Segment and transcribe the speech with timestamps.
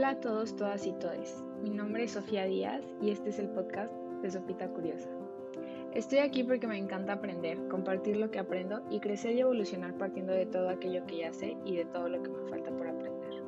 [0.00, 1.44] Hola a todos, todas y todes.
[1.62, 5.10] Mi nombre es Sofía Díaz y este es el podcast de Sopita Curiosa.
[5.92, 10.32] Estoy aquí porque me encanta aprender, compartir lo que aprendo y crecer y evolucionar partiendo
[10.32, 13.42] de todo aquello que ya sé y de todo lo que me falta por aprender.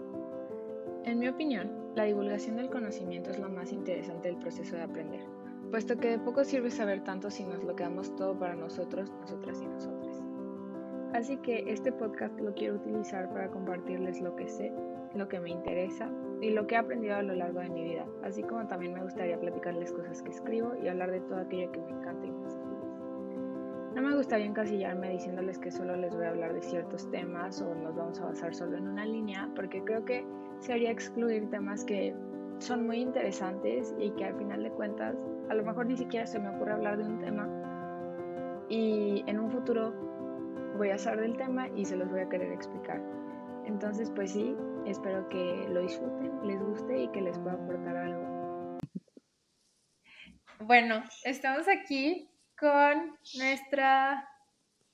[1.05, 5.25] En mi opinión, la divulgación del conocimiento es lo más interesante del proceso de aprender,
[5.71, 9.59] puesto que de poco sirve saber tanto si nos lo quedamos todo para nosotros, nosotras
[9.63, 10.23] y nosotros.
[11.15, 14.71] Así que este podcast lo quiero utilizar para compartirles lo que sé,
[15.15, 16.11] lo que me interesa
[16.43, 19.03] y lo que he aprendido a lo largo de mi vida, así como también me
[19.03, 22.45] gustaría platicarles cosas que escribo y hablar de todo aquello que me encanta y me
[22.45, 22.83] hace feliz.
[23.95, 27.73] No me gustaría encasillarme diciéndoles que solo les voy a hablar de ciertos temas o
[27.77, 30.27] nos vamos a basar solo en una línea, porque creo que
[30.59, 32.13] sería excluir temas que
[32.59, 35.15] son muy interesantes y que al final de cuentas
[35.49, 37.49] a lo mejor ni siquiera se me ocurre hablar de un tema
[38.69, 39.93] y en un futuro
[40.77, 43.01] voy a saber del tema y se los voy a querer explicar.
[43.65, 48.79] Entonces, pues sí, espero que lo disfruten, les guste y que les pueda aportar algo.
[50.61, 54.29] Bueno, estamos aquí con nuestra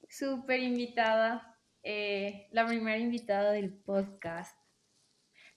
[0.09, 4.57] super invitada, eh, la primera invitada del podcast.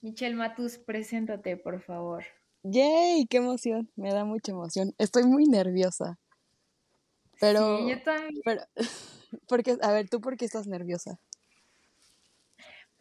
[0.01, 2.23] Michelle Matus, preséntate, por favor.
[2.63, 3.25] ¡Yay!
[3.27, 3.89] ¡Qué emoción!
[3.95, 4.93] Me da mucha emoción.
[4.97, 6.19] Estoy muy nerviosa.
[7.39, 7.77] Pero.
[7.77, 8.41] Sí, yo también.
[8.43, 8.61] Pero,
[9.47, 11.19] porque, a ver, ¿tú por qué estás nerviosa?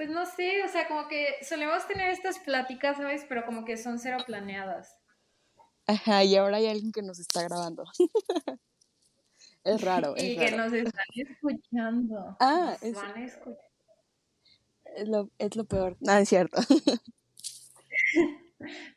[0.01, 3.27] Pues no sé, o sea, como que solemos tener estas pláticas, ¿sabes?
[3.29, 4.97] Pero como que son cero planeadas.
[5.87, 7.85] Ajá, y ahora hay alguien que nos está grabando.
[9.65, 10.15] es raro.
[10.17, 10.65] y es que raro.
[10.65, 12.35] nos están escuchando.
[12.41, 13.59] Ah, Nos es- van a escuchar.
[14.97, 15.99] Es lo, es lo peor.
[16.01, 16.59] No, es cierto.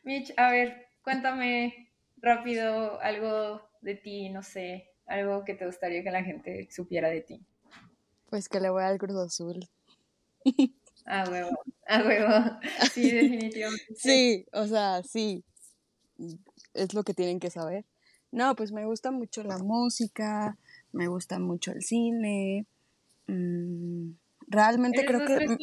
[0.04, 6.10] Mitch, a ver, cuéntame rápido algo de ti, no sé, algo que te gustaría que
[6.10, 7.46] la gente supiera de ti.
[8.30, 9.68] Pues que le voy al Cruz Azul.
[11.06, 11.50] A huevo,
[11.86, 12.58] a huevo.
[12.94, 13.94] Sí, definitivamente.
[13.96, 15.44] Sí, o sea, sí.
[16.74, 17.84] Es lo que tienen que saber.
[18.30, 20.56] No, pues me gusta mucho la música,
[20.92, 22.66] me gusta mucho el cine.
[23.26, 24.10] mm,
[24.48, 25.36] realmente Eres creo dos, que...
[25.36, 25.58] tres.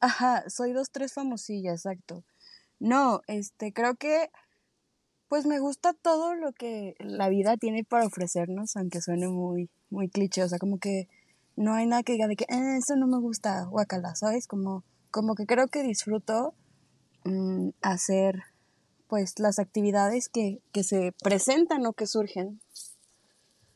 [0.00, 2.24] Ajá, soy dos, tres famosilla, exacto.
[2.78, 4.30] No, este, creo que,
[5.28, 10.08] pues me gusta todo lo que la vida tiene para ofrecernos, aunque suene muy, muy
[10.08, 11.08] cliché, o sea, como que
[11.56, 14.46] no hay nada que diga de que, "Ah, eso no me gusta, guacala, ¿sabes?
[14.46, 16.54] Como, como que creo que disfruto
[17.24, 18.42] mm, hacer,
[19.08, 22.60] pues, las actividades que, que se presentan o que surgen.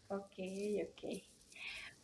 [0.09, 0.39] Ok,
[0.89, 1.23] ok.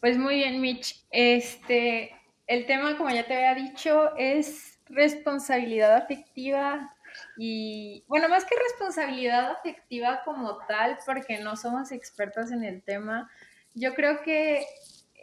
[0.00, 1.04] Pues muy bien, Mitch.
[1.10, 2.10] Este,
[2.46, 6.94] el tema, como ya te había dicho, es responsabilidad afectiva
[7.38, 13.30] y, bueno, más que responsabilidad afectiva como tal, porque no somos expertos en el tema,
[13.74, 14.64] yo creo que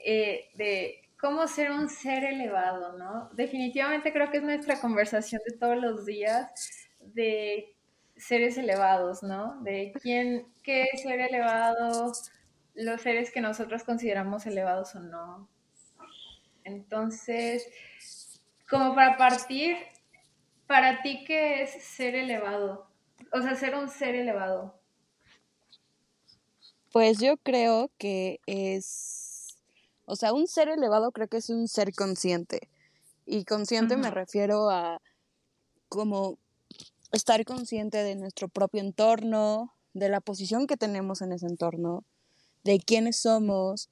[0.03, 3.29] eh, de cómo ser un ser elevado, ¿no?
[3.33, 6.51] Definitivamente creo que es nuestra conversación de todos los días
[6.99, 7.75] de
[8.15, 9.61] seres elevados, ¿no?
[9.61, 12.11] De quién, qué es ser elevado,
[12.75, 15.49] los seres que nosotros consideramos elevados o no.
[16.63, 17.67] Entonces,
[18.69, 19.77] como para partir,
[20.67, 22.87] para ti, ¿qué es ser elevado?
[23.31, 24.77] O sea, ser un ser elevado.
[26.91, 29.26] Pues yo creo que es,
[30.07, 32.69] o sea, un ser elevado creo que es un ser consciente.
[33.25, 35.01] Y consciente me refiero a
[35.89, 36.37] como
[37.11, 42.05] estar consciente de nuestro propio entorno, de la posición que tenemos en ese entorno,
[42.63, 43.89] de quiénes somos,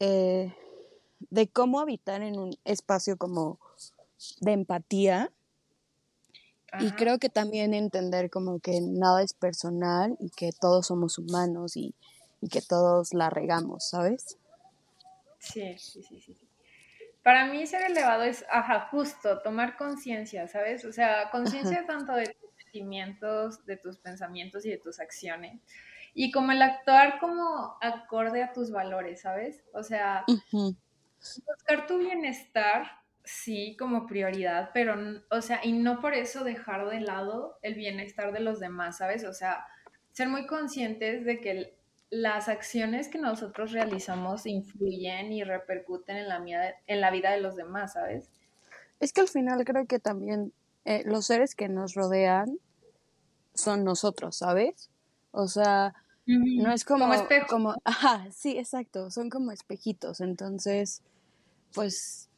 [0.00, 0.52] eh,
[1.30, 3.60] de cómo habitar en un espacio como
[4.40, 5.30] de empatía.
[6.80, 11.76] Y creo que también entender como que nada es personal y que todos somos humanos
[11.76, 11.94] y,
[12.40, 14.37] y que todos la regamos, ¿sabes?
[15.38, 16.48] Sí, sí, sí, sí.
[17.22, 20.84] Para mí ser elevado es, ajá, justo, tomar conciencia, ¿sabes?
[20.84, 25.62] O sea, conciencia tanto de tus sentimientos, de tus pensamientos y de tus acciones.
[26.14, 29.64] Y como el actuar como acorde a tus valores, ¿sabes?
[29.74, 30.34] O sea,
[31.46, 32.86] buscar tu bienestar,
[33.24, 34.96] sí, como prioridad, pero,
[35.30, 39.24] o sea, y no por eso dejar de lado el bienestar de los demás, ¿sabes?
[39.24, 39.66] O sea,
[40.12, 41.77] ser muy conscientes de que el-
[42.10, 47.40] las acciones que nosotros realizamos influyen y repercuten en la, mía- en la vida de
[47.40, 48.30] los demás, ¿sabes?
[49.00, 50.52] Es que al final creo que también
[50.84, 52.58] eh, los seres que nos rodean
[53.54, 54.90] son nosotros, ¿sabes?
[55.30, 55.94] O sea,
[56.26, 57.46] no es como, Como espejo.
[57.48, 61.02] como, ajá, sí, exacto, son como espejitos, entonces,
[61.74, 62.28] pues,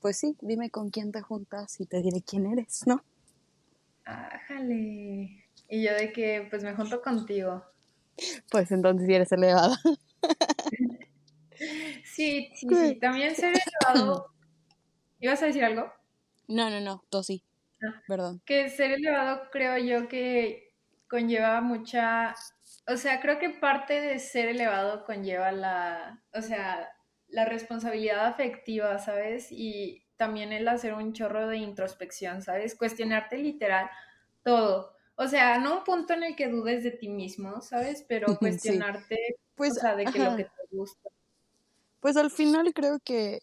[0.00, 3.04] pues sí, dime con quién te juntas y te diré quién eres, ¿no?
[4.04, 5.44] Ájale.
[5.68, 7.64] Y yo de que, pues me junto contigo.
[8.50, 9.78] Pues entonces sí eres elevada.
[12.04, 12.98] Sí, sí, sí.
[13.00, 14.32] También ser elevado.
[15.20, 15.92] ¿Ibas a decir algo?
[16.46, 17.44] No, no, no, tú sí.
[17.82, 18.42] Ah, perdón.
[18.44, 20.74] Que ser elevado creo yo que
[21.08, 22.34] conlleva mucha,
[22.86, 26.90] o sea, creo que parte de ser elevado conlleva la, o sea,
[27.28, 29.48] la responsabilidad afectiva, ¿sabes?
[29.50, 32.74] Y también el hacer un chorro de introspección, ¿sabes?
[32.74, 33.88] Cuestionarte literal
[34.42, 34.97] todo.
[35.20, 38.04] O sea, no un punto en el que dudes de ti mismo, ¿sabes?
[38.06, 41.10] Pero cuestionarte, pues, o sea, de que lo que te gusta.
[41.98, 43.40] Pues al final creo que,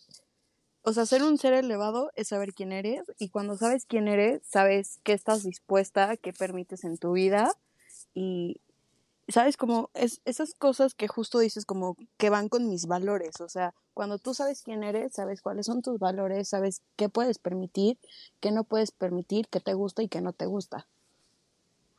[0.84, 4.42] o sea, ser un ser elevado es saber quién eres y cuando sabes quién eres,
[4.46, 7.54] sabes qué estás dispuesta, qué permites en tu vida
[8.14, 8.62] y,
[9.28, 9.58] ¿sabes?
[9.58, 13.74] Como es, esas cosas que justo dices como que van con mis valores, o sea,
[13.94, 17.98] cuando tú sabes quién eres, sabes cuáles son tus valores, sabes qué puedes permitir,
[18.40, 20.88] qué no puedes permitir, qué te gusta y qué no te gusta.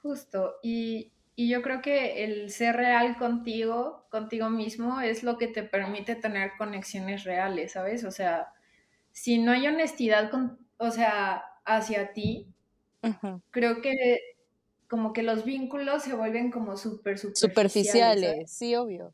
[0.06, 5.64] Justo, y, yo creo que el ser real contigo, contigo mismo, es lo que te
[5.64, 8.04] permite tener conexiones reales, ¿sabes?
[8.04, 8.52] O sea,
[9.10, 12.46] si no hay honestidad, con, o sea, hacia ti,
[13.50, 14.20] creo que
[14.88, 17.40] como que los vínculos se vuelven como súper superficiales.
[17.40, 19.12] Superficiales, sí, obvio.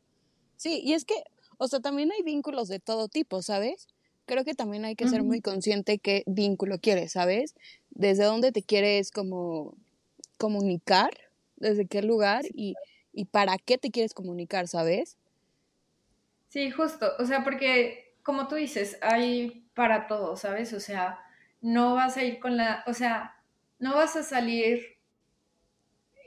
[0.55, 1.15] Sí, y es que,
[1.57, 3.87] o sea, también hay vínculos de todo tipo, ¿sabes?
[4.27, 7.55] Creo que también hay que ser muy consciente qué vínculo quieres, ¿sabes?
[7.89, 9.75] Desde dónde te quieres como
[10.43, 11.11] comunicar,
[11.55, 12.75] desde qué lugar y,
[13.13, 15.17] y para qué te quieres comunicar, ¿sabes?
[16.49, 20.73] Sí, justo, o sea, porque como tú dices, hay para todo, ¿sabes?
[20.73, 21.17] O sea,
[21.61, 23.41] no vas a ir con la, o sea,
[23.79, 24.97] no vas a salir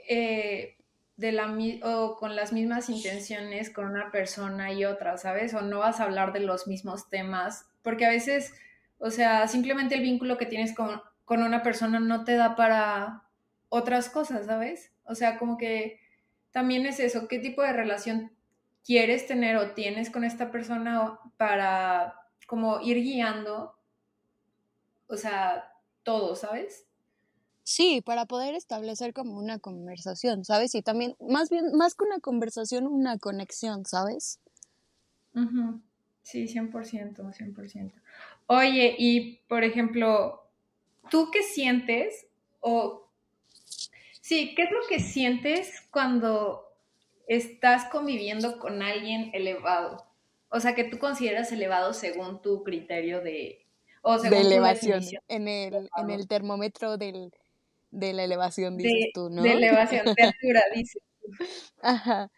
[0.08, 0.78] eh,
[1.18, 5.52] de la, o con las mismas intenciones con una persona y otra, ¿sabes?
[5.52, 8.54] O no vas a hablar de los mismos temas, porque a veces,
[8.96, 13.25] o sea, simplemente el vínculo que tienes con, con una persona no te da para
[13.68, 14.92] otras cosas, ¿sabes?
[15.04, 16.00] O sea, como que
[16.50, 18.32] también es eso, ¿qué tipo de relación
[18.84, 22.14] quieres tener o tienes con esta persona para
[22.46, 23.74] como ir guiando,
[25.08, 25.72] o sea,
[26.04, 26.86] todo, ¿sabes?
[27.64, 30.74] Sí, para poder establecer como una conversación, ¿sabes?
[30.76, 34.38] Y también, más bien, más que una conversación, una conexión, ¿sabes?
[36.22, 37.92] Sí, 100%, 100%.
[38.46, 40.48] Oye, y por ejemplo,
[41.10, 42.26] ¿tú qué sientes
[42.60, 43.05] o...
[44.26, 46.64] Sí, ¿qué es lo que sientes cuando
[47.28, 50.04] estás conviviendo con alguien elevado?
[50.48, 53.64] O sea, que tú consideras elevado según tu criterio de...
[54.02, 57.30] O según de elevación, en el, en el termómetro del
[57.92, 59.44] de la elevación, dices tú, ¿no?
[59.44, 61.30] De elevación, de altura, dices tú.
[61.82, 62.28] Ajá.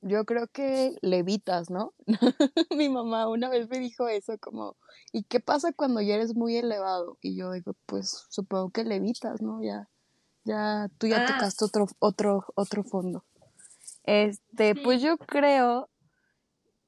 [0.00, 1.94] Yo creo que levitas, ¿no?
[2.76, 4.76] Mi mamá una vez me dijo eso, como,
[5.12, 7.18] ¿y qué pasa cuando ya eres muy elevado?
[7.22, 9.62] Y yo digo, pues supongo que levitas, ¿no?
[9.62, 9.88] Ya,
[10.44, 11.26] ya, tú ya ah.
[11.26, 13.24] tocaste otro, otro, otro fondo.
[14.04, 15.88] Este, pues yo creo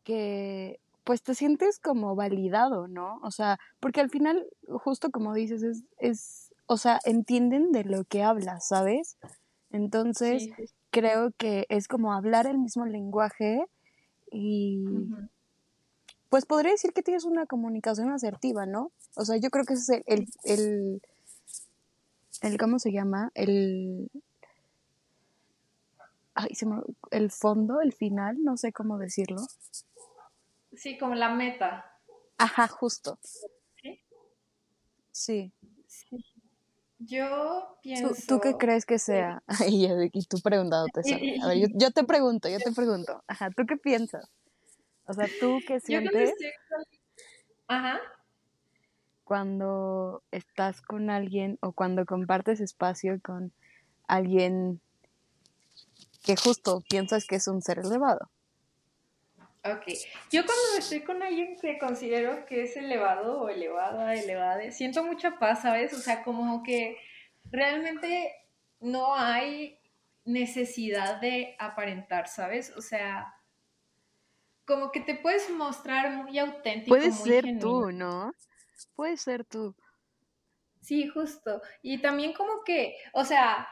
[0.04, 3.18] que pues te sientes como validado, ¿no?
[3.22, 8.04] O sea, porque al final, justo como dices, es, es o sea, entienden de lo
[8.04, 9.16] que hablas, ¿sabes?
[9.70, 10.48] Entonces,
[10.90, 13.64] creo que es como hablar el mismo lenguaje
[14.30, 14.84] y
[16.28, 18.92] pues podría decir que tienes una comunicación asertiva, ¿no?
[19.16, 21.02] O sea, yo creo que ese es el, el, el,
[22.58, 23.30] ¿cómo se llama?
[23.34, 24.10] El,
[26.34, 29.42] ay, se me, el fondo, el final, no sé cómo decirlo.
[30.72, 31.98] Sí, como la meta.
[32.38, 33.18] Ajá, justo.
[35.12, 35.52] ¿Sí?
[35.86, 36.24] Sí.
[36.98, 38.14] Yo pienso...
[38.26, 39.42] ¿Tú, qué crees que sea?
[39.68, 41.44] y tú preguntándote eso.
[41.44, 43.22] A ver, yo, te pregunto, yo te pregunto.
[43.26, 44.28] Ajá, ¿tú qué piensas?
[45.06, 46.32] O sea, ¿tú qué sientes?
[47.66, 48.00] Ajá.
[49.32, 53.50] Cuando estás con alguien o cuando compartes espacio con
[54.06, 54.78] alguien
[56.22, 58.28] que justo piensas que es un ser elevado.
[59.64, 59.84] Ok.
[60.30, 65.38] Yo cuando estoy con alguien que considero que es elevado o elevada, elevada, siento mucha
[65.38, 65.94] paz, ¿sabes?
[65.94, 66.98] O sea, como que
[67.50, 68.34] realmente
[68.80, 69.78] no hay
[70.26, 72.70] necesidad de aparentar, ¿sabes?
[72.76, 73.34] O sea,
[74.66, 76.94] como que te puedes mostrar muy auténtico.
[76.94, 78.34] Puedes ser tú, ¿no?
[78.94, 79.74] Puedes ser tú.
[80.80, 81.62] Sí, justo.
[81.82, 83.68] Y también como que, o sea,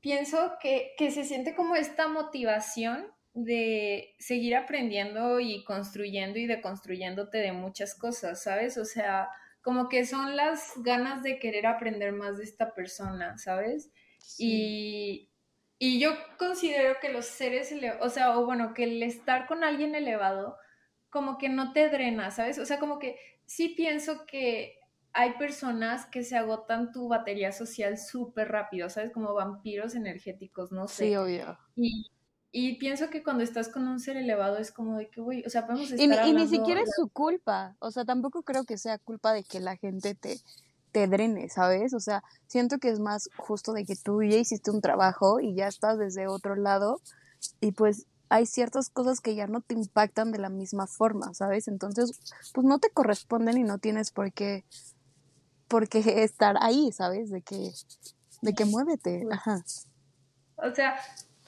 [0.00, 7.38] pienso que, que se siente como esta motivación de seguir aprendiendo y construyendo y deconstruyéndote
[7.38, 8.78] de muchas cosas, ¿sabes?
[8.78, 9.28] O sea,
[9.60, 13.90] como que son las ganas de querer aprender más de esta persona, ¿sabes?
[14.38, 15.28] Y,
[15.78, 19.94] y, yo considero que los seres, o sea, o bueno, que el estar con alguien
[19.94, 20.56] elevado,
[21.10, 22.58] como que no te drena, ¿sabes?
[22.58, 24.78] O sea, como que sí pienso que
[25.12, 29.12] hay personas que se agotan tu batería social súper rápido, ¿sabes?
[29.12, 31.08] Como vampiros energéticos, no sé.
[31.08, 31.58] Sí, obvio.
[31.74, 32.06] Y,
[32.52, 35.50] y pienso que cuando estás con un ser elevado es como de que, güey, o
[35.50, 38.76] sea, podemos estar y, y ni siquiera es su culpa, o sea, tampoco creo que
[38.76, 40.38] sea culpa de que la gente te,
[40.92, 41.94] te drene, ¿sabes?
[41.94, 45.54] O sea, siento que es más justo de que tú ya hiciste un trabajo y
[45.54, 47.00] ya estás desde otro lado
[47.60, 51.68] y pues hay ciertas cosas que ya no te impactan de la misma forma, ¿sabes?
[51.68, 52.20] Entonces,
[52.52, 54.64] pues no te corresponden y no tienes por qué,
[55.68, 57.30] por qué estar ahí, ¿sabes?
[57.30, 57.72] De que,
[58.42, 59.64] de que muévete, ajá.
[60.56, 60.96] O sea,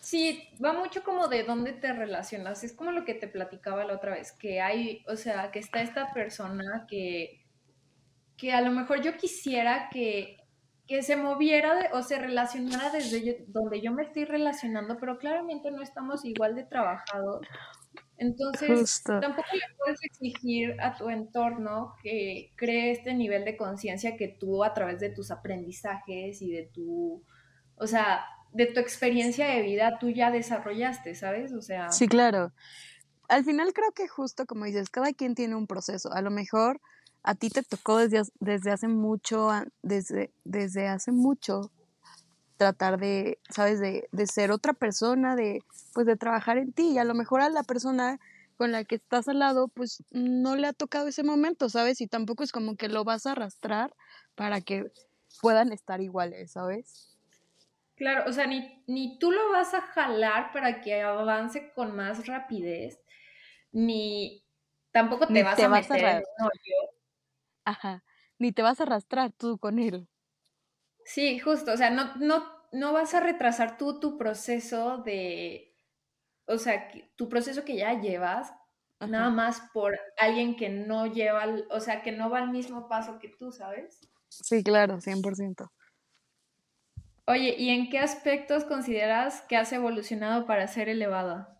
[0.01, 2.63] sí, va mucho como de dónde te relacionas.
[2.63, 5.81] Es como lo que te platicaba la otra vez, que hay, o sea, que está
[5.81, 7.45] esta persona que,
[8.37, 10.37] que a lo mejor yo quisiera que
[10.89, 15.83] que se moviera o se relacionara desde donde yo me estoy relacionando, pero claramente no
[15.83, 17.47] estamos igual de trabajados.
[18.17, 24.29] Entonces, tampoco le puedes exigir a tu entorno que cree este nivel de conciencia que
[24.29, 27.23] tú a través de tus aprendizajes y de tu,
[27.77, 31.53] o sea, de tu experiencia de vida tú ya desarrollaste, ¿sabes?
[31.53, 31.93] O sea...
[31.93, 32.53] Sí, claro.
[33.29, 36.11] Al final creo que justo como dices, cada quien tiene un proceso.
[36.13, 36.81] A lo mejor
[37.23, 39.51] a ti te tocó desde, desde hace mucho,
[39.83, 41.71] desde, desde hace mucho
[42.57, 45.63] tratar de, sabes, de, de, ser otra persona, de,
[45.95, 48.19] pues de trabajar en ti y a lo mejor a la persona
[48.57, 52.01] con la que estás al lado, pues no le ha tocado ese momento, ¿sabes?
[52.01, 53.95] Y tampoco es como que lo vas a arrastrar
[54.35, 54.91] para que
[55.41, 57.17] puedan estar iguales, ¿sabes?
[57.95, 62.27] Claro, o sea, ni, ni tú lo vas a jalar para que avance con más
[62.27, 63.01] rapidez,
[63.71, 64.45] ni
[64.91, 66.23] tampoco te vas a meter en
[67.69, 68.03] Ajá,
[68.39, 70.09] ni te vas a arrastrar tú con él.
[71.05, 75.77] Sí, justo, o sea, no, no, no vas a retrasar tú tu proceso de,
[76.47, 78.55] o sea, tu proceso que ya llevas,
[79.01, 83.19] nada más por alguien que no lleva, o sea, que no va al mismo paso
[83.19, 84.01] que tú, ¿sabes?
[84.31, 85.71] Sí, claro, 100%.
[87.27, 91.58] Oye, ¿y en qué aspectos consideras que has evolucionado para ser elevada?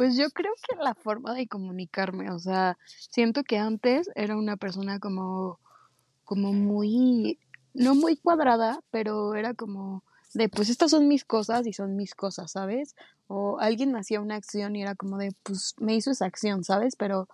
[0.00, 4.56] Pues yo creo que la forma de comunicarme, o sea, siento que antes era una
[4.56, 5.58] persona como,
[6.24, 7.38] como muy,
[7.74, 10.02] no muy cuadrada, pero era como
[10.32, 12.96] de, pues estas son mis cosas y son mis cosas, ¿sabes?
[13.26, 16.64] O alguien me hacía una acción y era como de, pues me hizo esa acción,
[16.64, 16.96] ¿sabes?
[16.96, 17.28] Pero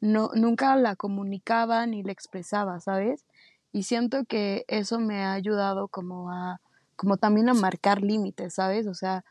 [0.00, 3.24] no, nunca la comunicaba ni la expresaba, ¿sabes?
[3.72, 6.60] Y siento que eso me ha ayudado como a,
[6.94, 8.86] como también a marcar límites, ¿sabes?
[8.86, 9.24] O sea,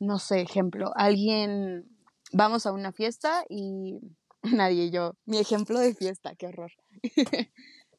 [0.00, 1.91] no sé, ejemplo, alguien
[2.32, 4.00] vamos a una fiesta y
[4.42, 6.72] nadie yo, mi ejemplo de fiesta, qué horror.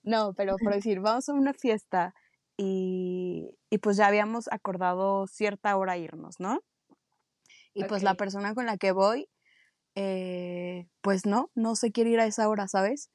[0.03, 2.13] no, pero por decir, vamos a una fiesta
[2.57, 6.59] y, y, pues ya habíamos acordado cierta hora irnos, ¿no?
[7.73, 9.27] Y pues la persona con la que voy,
[9.95, 13.09] eh, pues no, no se quiere ir a esa hora, ¿sabes?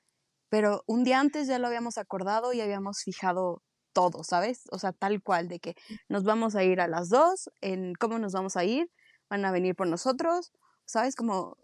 [0.49, 4.65] Pero un día antes ya lo habíamos acordado y habíamos fijado todo, ¿sabes?
[4.73, 5.75] O sea, tal cual, de que
[6.09, 8.91] nos vamos a ir a las dos, en cómo nos vamos a ir,
[9.31, 10.53] van a venir por nosotros,
[10.89, 11.15] ¿sabes?
[11.15, 11.57] Como,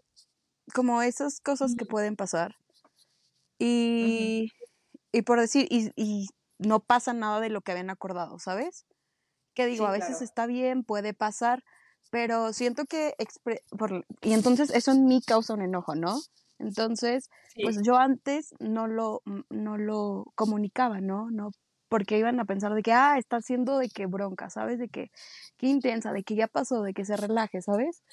[0.73, 2.55] como esas cosas que pueden pasar.
[3.59, 4.51] Y,
[5.11, 8.85] y por decir, y, y, no pasa nada de lo que habían acordado, ¿sabes?
[9.55, 11.65] Que digo, a veces está bien, puede pasar,
[12.11, 13.13] pero siento que...
[14.21, 16.17] y entonces eso en mí causa un enojo, ¿no?
[16.57, 17.29] Entonces,
[17.61, 21.29] pues yo antes no lo, no lo comunicaba, ¿no?
[21.29, 21.51] No
[21.89, 24.79] porque iban a pensar de que, ah, está haciendo de que bronca, ¿sabes?
[24.79, 25.11] De que,
[25.57, 28.03] qué intensa, de que ya pasó, de que se relaje, ¿sabes?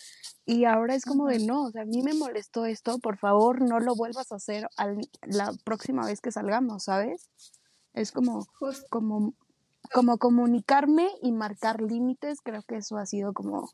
[0.45, 3.63] Y ahora es como de, no, o sea, a mí me molestó esto, por favor,
[3.63, 4.69] no lo vuelvas a hacer
[5.23, 7.31] la próxima vez que salgamos, ¿sabes?
[7.95, 8.47] Es como,
[8.91, 9.35] como,
[9.93, 13.71] como comunicarme y marcar límites, creo que eso ha sido como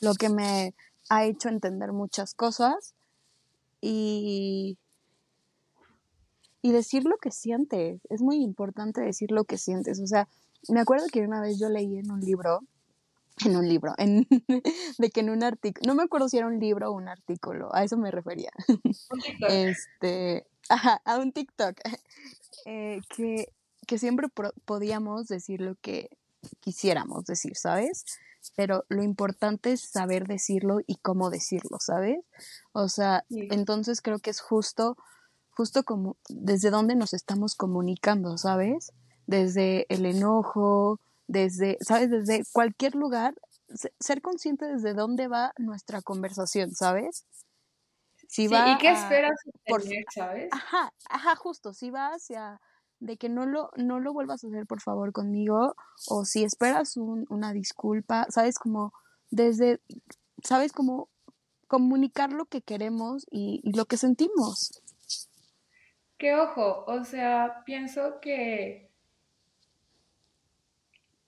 [0.00, 0.74] lo que me
[1.08, 2.94] ha hecho entender muchas cosas.
[3.80, 4.78] Y,
[6.64, 8.00] y decir lo que sientes.
[8.08, 10.00] Es muy importante decir lo que sientes.
[10.00, 10.28] O sea,
[10.70, 12.60] me acuerdo que una vez yo leí en un libro,
[13.44, 14.26] en un libro, en,
[14.98, 17.68] de que en un artículo, no me acuerdo si era un libro o un artículo,
[17.74, 18.50] a eso me refería.
[19.46, 21.76] este, a un TikTok,
[22.64, 23.52] eh, que,
[23.86, 24.28] que siempre
[24.64, 26.08] podíamos decir lo que
[26.60, 28.06] quisiéramos decir, ¿sabes?
[28.56, 32.20] Pero lo importante es saber decirlo y cómo decirlo, ¿sabes?
[32.72, 34.96] O sea, entonces creo que es justo
[35.56, 38.92] justo como desde dónde nos estamos comunicando, ¿sabes?
[39.26, 42.10] Desde el enojo, desde, ¿sabes?
[42.10, 43.34] Desde cualquier lugar,
[44.00, 47.24] ser consciente desde dónde va nuestra conversación, ¿sabes?
[48.28, 49.82] Si va ¿Y qué esperas por,
[50.14, 50.48] sabes?
[50.52, 52.60] Ajá, ajá, justo, si va hacia
[53.00, 55.74] de que no lo, no lo vuelvas a hacer por favor conmigo,
[56.08, 58.58] o si esperas una disculpa, ¿sabes?
[58.58, 58.92] Como
[59.30, 59.80] desde,
[60.42, 60.72] ¿sabes?
[60.72, 61.08] Como
[61.68, 64.82] comunicar lo que queremos y lo que sentimos.
[66.18, 68.90] Que ojo, o sea, pienso que,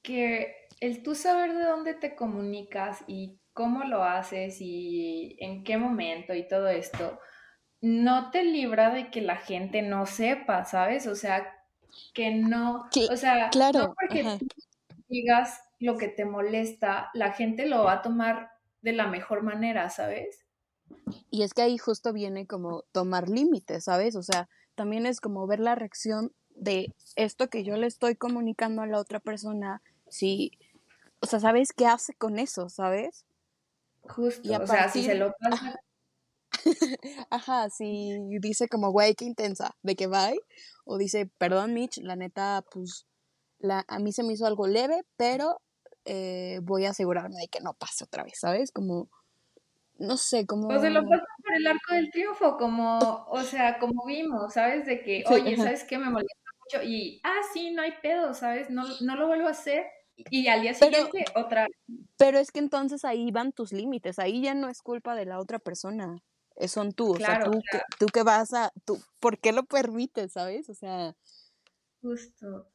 [0.03, 5.79] que el tú saber de dónde te comunicas y cómo lo haces y en qué
[5.79, 7.19] momento y todo esto,
[7.81, 11.07] no te libra de que la gente no sepa, ¿sabes?
[11.07, 11.55] O sea,
[12.13, 14.39] que no, o sea, claro, no porque
[15.09, 18.51] digas lo que te molesta, la gente lo va a tomar
[18.83, 20.47] de la mejor manera, ¿sabes?
[21.31, 24.17] Y es que ahí justo viene como tomar límites, ¿sabes?
[24.17, 28.83] O sea, también es como ver la reacción de esto que yo le estoy comunicando
[28.83, 30.53] a la otra persona, si,
[31.21, 33.25] o sea, ¿sabes qué hace con eso, sabes?
[34.03, 35.75] Justo, o sea, si se lo pasa.
[37.31, 40.39] Ajá, si dice como, güey, qué intensa, de que bye,
[40.85, 43.07] o dice, perdón, Mitch, la neta, pues,
[43.59, 45.61] la, a mí se me hizo algo leve, pero
[46.05, 48.71] eh, voy a asegurarme de que no pase otra vez, ¿sabes?
[48.71, 49.09] Como,
[49.99, 50.69] no sé, como...
[50.69, 52.99] O se lo pasa por el arco del triunfo, como,
[53.29, 54.85] o sea, como vimos, ¿sabes?
[54.85, 55.97] De que, oye, ¿sabes qué?
[55.97, 58.69] Me molesta mucho y, ah, sí, no hay pedo, ¿sabes?
[58.69, 59.87] No, no lo vuelvo a hacer.
[60.31, 61.69] Y al día siguiente, otra.
[62.17, 65.39] Pero es que entonces ahí van tus límites, ahí ya no es culpa de la
[65.39, 66.23] otra persona,
[66.67, 70.33] son tú, o sea, tú, que, tú que vas a, tú, ¿por qué lo permites,
[70.33, 70.69] sabes?
[70.69, 71.15] O sea...
[72.01, 72.69] Justo.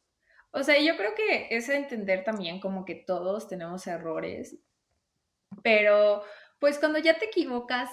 [0.52, 4.58] O sea, yo creo que es entender también como que todos tenemos errores,
[5.64, 6.24] pero
[6.60, 7.90] pues cuando ya te equivocas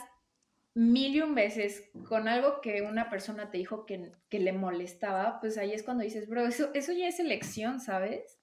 [0.79, 5.59] mil y un veces con algo que una persona te dijo que, le molestaba, pues
[5.59, 8.39] ahí es cuando dices, bro, eso, eso ya es elección, ¿sabes?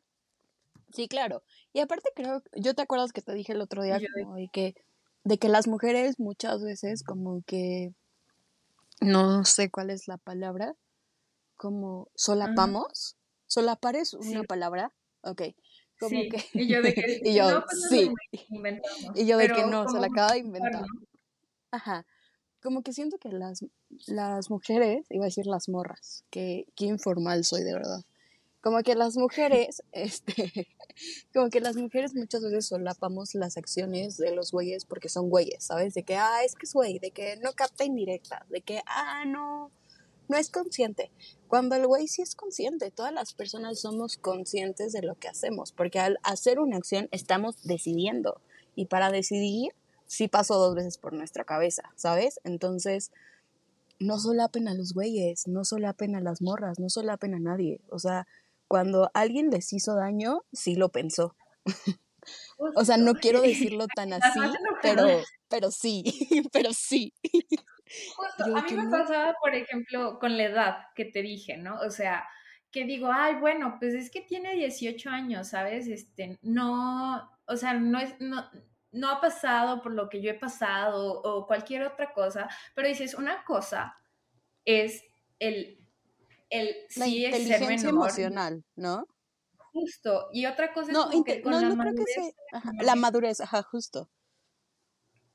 [0.92, 1.44] Sí, claro.
[1.72, 4.75] Y aparte creo, yo te acuerdas que te dije el otro día como de que,
[5.24, 7.94] de que las mujeres muchas veces como que,
[9.00, 10.75] no sé cuál es la palabra,
[11.56, 13.15] como solapamos.
[13.48, 14.92] ¿Solapar es una palabra?
[15.22, 15.42] Ok.
[16.01, 16.44] Como que...
[16.51, 17.22] Y yo de que...
[17.24, 18.12] y yo, pues sí.
[19.15, 20.84] y yo de que no, se la acaba de inventar.
[21.72, 22.06] Ajá.
[22.65, 23.63] Como que siento que las,
[24.07, 28.03] las mujeres, iba a decir las morras, que qué informal soy de verdad.
[28.60, 30.67] Como que las mujeres, este,
[31.31, 35.65] como que las mujeres muchas veces solapamos las acciones de los güeyes porque son güeyes,
[35.65, 35.93] ¿sabes?
[35.93, 39.25] De que, ah, es que es güey, de que no capta indirecta, de que, ah,
[39.27, 39.69] no,
[40.27, 41.12] no es consciente.
[41.48, 45.72] Cuando el güey sí es consciente, todas las personas somos conscientes de lo que hacemos,
[45.72, 48.41] porque al hacer una acción estamos decidiendo.
[48.73, 49.75] Y para decidir,
[50.08, 52.39] sí pasó dos veces por nuestra cabeza, ¿sabes?
[52.44, 53.12] Entonces,
[54.00, 57.82] no solapen a los güeyes, no solapen a las morras, no solapen a nadie.
[57.89, 58.28] O sea,
[58.68, 61.36] cuando alguien les hizo daño, sí lo pensó.
[62.76, 63.41] o sea, no quiero
[63.72, 64.39] decirlo tan así,
[64.82, 65.08] pero,
[65.50, 66.04] pero sí,
[66.52, 67.13] pero sí.
[68.15, 71.80] Justo, a mí me pasaba, por ejemplo, con la edad que te dije, ¿no?
[71.82, 72.28] O sea,
[72.72, 75.88] que digo, ay, bueno, pues es que tiene 18 años, ¿sabes?
[75.88, 78.44] Este, no, o sea, no es, no,
[78.95, 83.13] no ha pasado por lo que yo he pasado o cualquier otra cosa, pero dices,
[83.13, 83.97] una cosa
[84.63, 85.03] es
[85.39, 85.79] el,
[86.49, 89.08] el la inteligencia emocional, ¿no?
[89.73, 92.36] Justo, y otra cosa es como que con la madurez.
[92.81, 94.10] la madurez, ajá, justo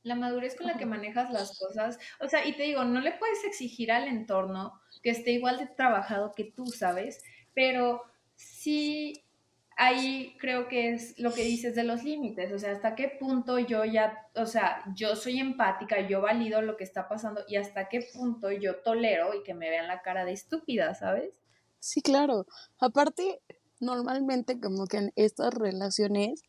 [0.03, 1.99] la madurez con la que manejas las cosas.
[2.21, 5.67] O sea, y te digo, no le puedes exigir al entorno que esté igual de
[5.67, 7.23] trabajado que tú, ¿sabes?
[7.55, 8.03] Pero
[8.35, 9.25] sí,
[9.81, 13.59] ahí creo que es lo que dices de los límites, o sea, hasta qué punto
[13.59, 17.89] yo ya, o sea, yo soy empática, yo valido lo que está pasando y hasta
[17.89, 21.33] qué punto yo tolero y que me vean la cara de estúpida, ¿sabes?
[21.79, 22.47] Sí, claro.
[22.79, 23.41] Aparte,
[23.81, 26.43] normalmente como que en estas relaciones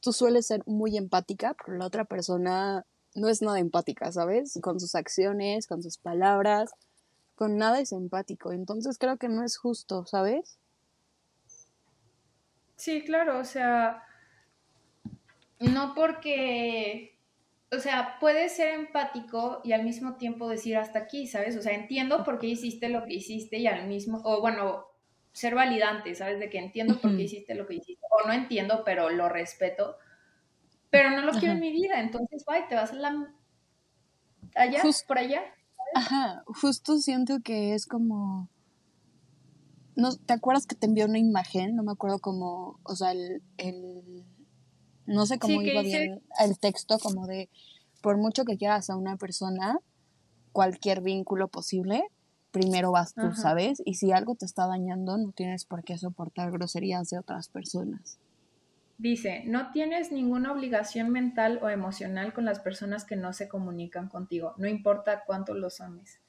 [0.00, 4.58] tú sueles ser muy empática, pero la otra persona no es nada empática, ¿sabes?
[4.62, 6.70] Con sus acciones, con sus palabras,
[7.34, 8.52] con nada es empático.
[8.52, 10.58] Entonces creo que no es justo, ¿sabes?
[12.76, 14.02] Sí, claro, o sea,
[15.60, 17.18] no porque,
[17.70, 21.56] o sea, puedes ser empático y al mismo tiempo decir hasta aquí, ¿sabes?
[21.56, 24.86] O sea, entiendo por qué hiciste lo que hiciste y al mismo, o bueno,
[25.32, 26.38] ser validante, ¿sabes?
[26.40, 29.96] De que entiendo por qué hiciste lo que hiciste, o no entiendo, pero lo respeto
[30.94, 33.28] pero no lo quiero en mi vida, entonces, bye, te vas a la...
[34.54, 35.42] allá, por allá.
[35.92, 38.48] Ajá, justo siento que es como...
[39.96, 41.76] No, ¿Te acuerdas que te envió una imagen?
[41.76, 44.24] No me acuerdo cómo, o sea, el, el
[45.06, 47.48] no sé cómo iba bien el texto, como de,
[48.02, 49.78] por mucho que quieras a una persona,
[50.52, 52.02] cualquier vínculo posible,
[52.50, 53.82] primero vas tú, ¿sabes?
[53.84, 58.18] Y si algo te está dañando, no tienes por qué soportar groserías de otras personas.
[58.96, 64.08] Dice, no tienes ninguna obligación mental o emocional con las personas que no se comunican
[64.08, 66.20] contigo, no importa cuánto los ames.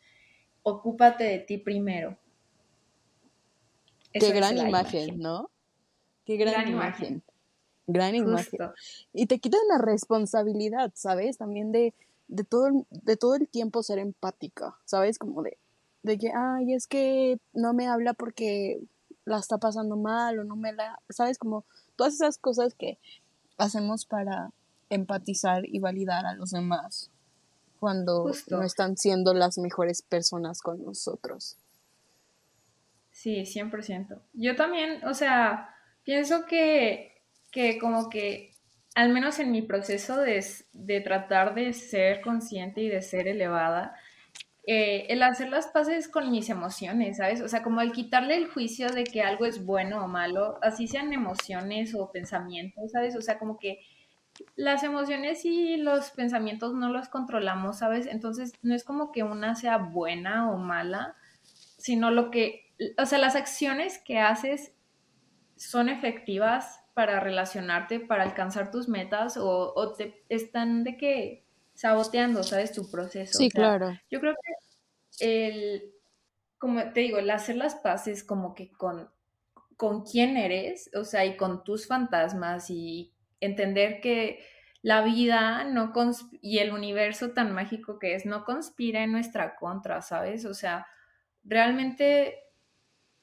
[0.63, 2.17] Ocúpate de ti primero.
[4.19, 5.49] Qué gran imagen, ¿no?
[6.25, 7.23] Qué gran, imagen.
[7.85, 8.59] Gran imagen.
[9.13, 11.37] Y te quitan la responsabilidad, ¿sabes?
[11.37, 11.93] También de,
[12.27, 15.19] de, todo, de todo el tiempo ser empática, ¿sabes?
[15.19, 15.57] Como de,
[16.03, 18.79] de que, ay, es que no me habla porque
[19.25, 21.37] la está pasando mal o no me la, ¿sabes?
[21.37, 22.97] Como todas esas cosas que
[23.57, 24.51] hacemos para
[24.89, 27.11] empatizar y validar a los demás
[27.79, 31.57] cuando no están siendo las mejores personas con nosotros.
[33.25, 34.21] Sí, 100%.
[34.33, 38.51] Yo también, o sea, pienso que, que como que,
[38.93, 43.95] al menos en mi proceso de, de tratar de ser consciente y de ser elevada,
[44.67, 47.41] eh, el hacer las paces con mis emociones, ¿sabes?
[47.41, 50.87] O sea, como el quitarle el juicio de que algo es bueno o malo, así
[50.87, 53.15] sean emociones o pensamientos, ¿sabes?
[53.15, 53.79] O sea, como que
[54.55, 58.05] las emociones y los pensamientos no los controlamos, ¿sabes?
[58.05, 61.15] Entonces, no es como que una sea buena o mala,
[61.79, 62.64] sino lo que,
[62.97, 64.73] o sea, las acciones que haces
[65.55, 72.43] son efectivas para relacionarte, para alcanzar tus metas o, o te están de que saboteando,
[72.43, 72.71] ¿sabes?
[72.71, 73.37] Tu proceso.
[73.37, 73.99] Sí, claro.
[74.09, 74.53] Yo creo que
[75.19, 75.93] el,
[76.57, 79.09] como te digo, el hacer las paces como que con,
[79.77, 84.43] con quién eres, o sea, y con tus fantasmas y entender que
[84.81, 85.91] la vida no
[86.41, 90.45] y el universo tan mágico que es no conspira en nuestra contra, ¿sabes?
[90.45, 90.87] O sea,
[91.43, 92.44] realmente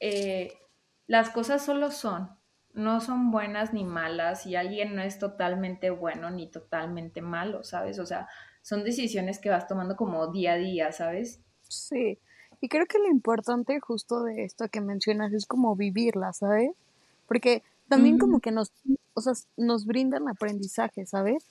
[0.04, 0.58] eh,
[1.06, 2.28] las cosas solo son,
[2.74, 8.00] no son buenas ni malas y alguien no es totalmente bueno ni totalmente malo, ¿sabes?
[8.00, 8.28] O sea,
[8.62, 11.40] son decisiones que vas tomando como día a día, ¿sabes?
[11.68, 12.18] Sí,
[12.60, 16.72] y creo que lo importante justo de esto que mencionas es como vivirla, ¿sabes?
[17.28, 18.72] Porque también como que nos,
[19.14, 21.44] o sea, nos brindan aprendizaje, ¿sabes?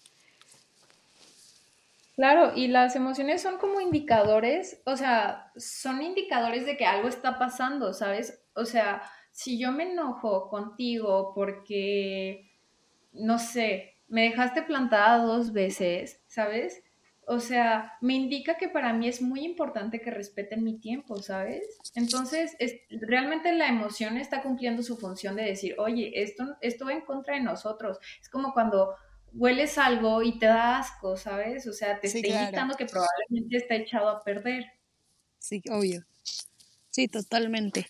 [2.16, 7.40] Claro, y las emociones son como indicadores, o sea, son indicadores de que algo está
[7.40, 8.40] pasando, ¿sabes?
[8.54, 12.52] O sea, si yo me enojo contigo porque,
[13.14, 16.84] no sé, me dejaste plantada dos veces, ¿sabes?
[17.26, 21.64] O sea, me indica que para mí es muy importante que respeten mi tiempo, ¿sabes?
[21.96, 26.94] Entonces, es, realmente la emoción está cumpliendo su función de decir, oye, esto, esto va
[26.94, 28.00] en contra de nosotros.
[28.20, 28.96] Es como cuando
[29.34, 31.68] hueles algo y te da asco, ¿sabes?
[31.68, 34.66] O sea, te está indicando que probablemente está echado a perder.
[35.38, 36.04] Sí, obvio.
[36.90, 37.88] Sí, totalmente.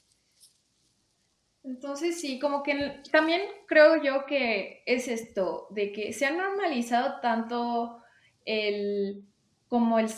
[1.63, 7.19] Entonces sí, como que también creo yo que es esto, de que se ha normalizado
[7.21, 8.01] tanto
[8.45, 9.23] el,
[9.67, 10.09] como el,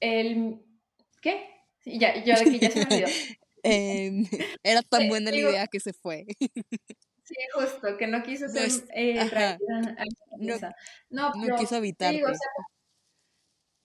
[0.00, 0.60] el
[1.20, 1.48] ¿qué?
[1.84, 3.08] ya, yo de que ya se me olvidó.
[3.64, 4.26] Em,
[4.64, 6.26] era tan buena la idea que se fue.
[7.22, 9.24] sí, justo, que no quiso ser eh,
[10.36, 10.58] no,
[11.10, 12.12] no, no quiso evitar.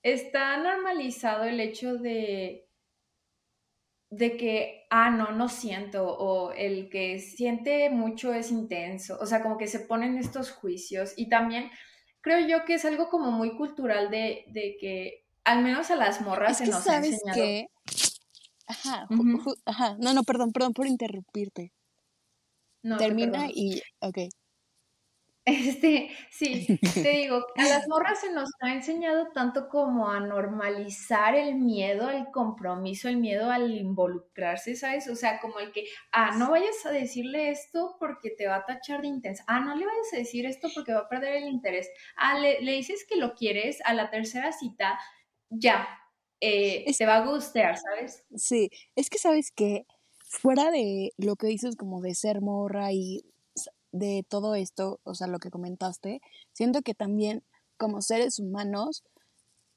[0.01, 2.66] está normalizado el hecho de
[4.09, 9.43] de que, ah, no, no siento, o el que siente mucho es intenso, o sea,
[9.43, 11.69] como que se ponen estos juicios y también
[12.21, 16.21] creo yo que es algo como muy cultural de, de que al menos a las
[16.21, 17.35] morras se nos sabes ha enseñado.
[17.35, 17.67] Que...
[18.67, 19.07] Ajá,
[19.65, 21.71] ajá, no, no, perdón, perdón por interrumpirte.
[22.83, 24.17] No, Termina y, ok.
[25.47, 31.35] Este, sí, te digo, a las morras se nos ha enseñado tanto como a normalizar
[31.35, 35.07] el miedo al compromiso, el miedo al involucrarse, ¿sabes?
[35.07, 38.65] O sea, como el que, ah, no vayas a decirle esto porque te va a
[38.65, 39.45] tachar de intensa.
[39.47, 41.89] Ah, no le vayas a decir esto porque va a perder el interés.
[42.17, 44.99] Ah, le, dices que lo quieres a la tercera cita,
[45.49, 45.87] ya,
[46.41, 48.25] eh, te va a gustar, ¿sabes?
[48.35, 49.85] Sí, es que sabes que
[50.17, 53.23] fuera de lo que dices como de ser morra y
[53.91, 56.21] de todo esto, o sea, lo que comentaste,
[56.53, 57.43] siento que también
[57.77, 59.03] como seres humanos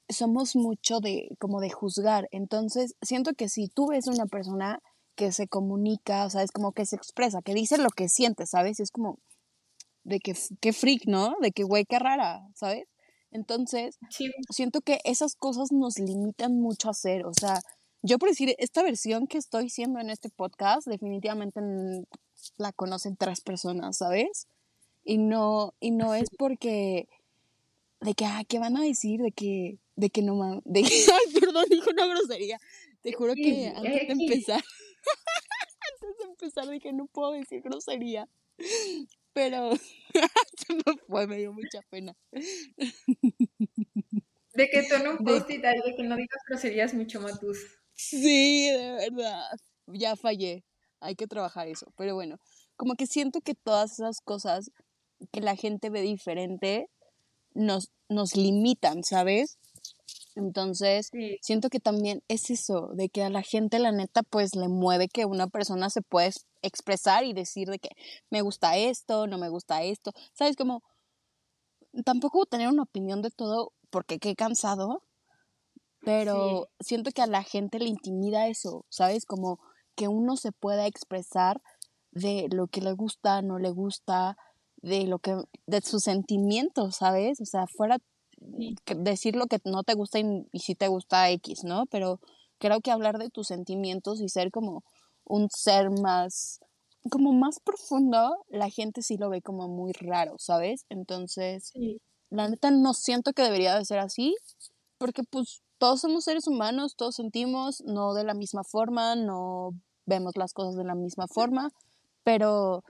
[0.09, 2.27] somos mucho de como de juzgar.
[2.31, 4.79] Entonces, siento que si tú ves una persona
[5.15, 8.45] que se comunica, o sea, es como que se expresa, que dice lo que siente,
[8.45, 8.79] ¿sabes?
[8.79, 9.19] Es como
[10.03, 11.35] de que qué freak, ¿no?
[11.41, 12.87] De que güey, qué rara, ¿sabes?
[13.31, 13.97] Entonces,
[14.49, 17.61] siento que esas cosas nos limitan mucho a hacer, o sea,
[18.03, 21.61] yo por decir, esta versión que estoy haciendo en este podcast, definitivamente
[22.57, 24.47] la conocen tres personas, ¿sabes?
[25.03, 27.07] Y no, y no es porque,
[28.01, 29.21] de que, ah, ¿qué van a decir?
[29.21, 32.59] De que, de que no de ay, perdón, dijo una grosería.
[33.01, 34.61] Te juro que antes de empezar,
[36.01, 38.29] antes de empezar dije, no puedo decir grosería.
[39.33, 39.71] Pero
[40.57, 42.15] se me fue, me dio mucha pena.
[44.53, 47.57] De que tú en un post y tal, de que no digas groserías mucho matus.
[47.93, 49.41] Sí, de verdad.
[49.87, 50.63] Ya fallé
[51.01, 51.87] hay que trabajar eso.
[51.97, 52.37] Pero bueno,
[52.77, 54.71] como que siento que todas esas cosas
[55.31, 56.89] que la gente ve diferente
[57.53, 59.57] nos, nos limitan, ¿sabes?
[60.35, 61.11] Entonces,
[61.41, 65.09] siento que también es eso, de que a la gente, la neta, pues le mueve
[65.09, 67.89] que una persona se puede expresar y decir de que
[68.29, 70.11] me gusta esto, no me gusta esto.
[70.33, 70.55] ¿Sabes?
[70.55, 70.83] Como
[72.05, 75.03] tampoco tener una opinión de todo porque qué cansado,
[76.03, 79.25] pero siento que a la gente le intimida eso, ¿sabes?
[79.25, 79.59] Como
[80.01, 81.61] que uno se pueda expresar
[82.09, 84.35] de lo que le gusta, no le gusta,
[84.77, 85.35] de lo que,
[85.67, 87.39] de sus sentimientos, ¿sabes?
[87.39, 87.99] O sea, fuera
[88.97, 91.85] decir lo que no te gusta y, si te gusta X, ¿no?
[91.85, 92.19] Pero
[92.57, 94.83] creo que hablar de tus sentimientos y ser como
[95.23, 96.61] un ser más,
[97.11, 100.87] como más profundo, la gente sí lo ve como muy raro, ¿sabes?
[100.89, 101.73] Entonces,
[102.31, 104.35] la neta no siento que debería de ser así,
[104.97, 110.37] porque pues todos somos seres humanos, todos sentimos, no de la misma forma, no vemos
[110.37, 111.71] las cosas de la misma forma,
[112.23, 112.83] pero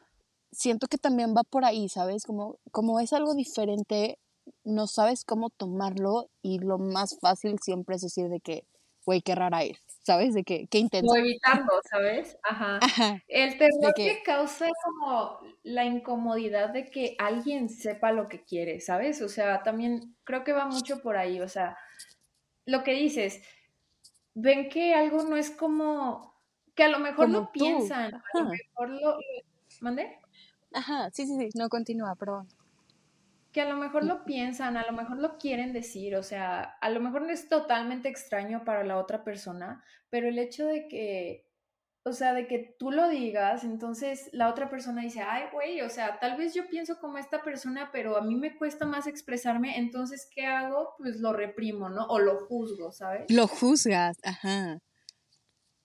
[0.52, 2.26] siento que también va por ahí, ¿sabes?
[2.26, 4.20] Como, como es algo diferente,
[4.64, 8.66] no sabes cómo tomarlo y lo más fácil siempre es decir de que,
[9.06, 10.34] güey, qué rara es, ¿sabes?
[10.34, 11.12] De que, qué intenso.
[11.12, 12.38] O evitarlo, ¿sabes?
[12.44, 12.80] Ajá.
[13.28, 14.22] El terror que...
[14.24, 19.22] causa como la incomodidad de que alguien sepa lo que quiere, ¿sabes?
[19.22, 21.78] O sea, también creo que va mucho por ahí, o sea,
[22.66, 23.42] lo que dices,
[24.34, 26.31] ven que algo no es como,
[26.76, 29.18] que a lo mejor lo piensan, a lo mejor lo...
[29.82, 30.20] ¿Mande?
[30.74, 32.48] Ajá, sí, sí, sí, no continúa, perdón
[33.52, 36.90] que a lo mejor lo piensan, a lo mejor lo quieren decir, o sea, a
[36.90, 41.46] lo mejor no es totalmente extraño para la otra persona, pero el hecho de que,
[42.04, 45.90] o sea, de que tú lo digas, entonces la otra persona dice, ay, güey, o
[45.90, 49.78] sea, tal vez yo pienso como esta persona, pero a mí me cuesta más expresarme,
[49.78, 50.96] entonces, ¿qué hago?
[50.98, 52.06] Pues lo reprimo, ¿no?
[52.06, 53.30] O lo juzgo, ¿sabes?
[53.30, 54.80] Lo juzgas, ajá.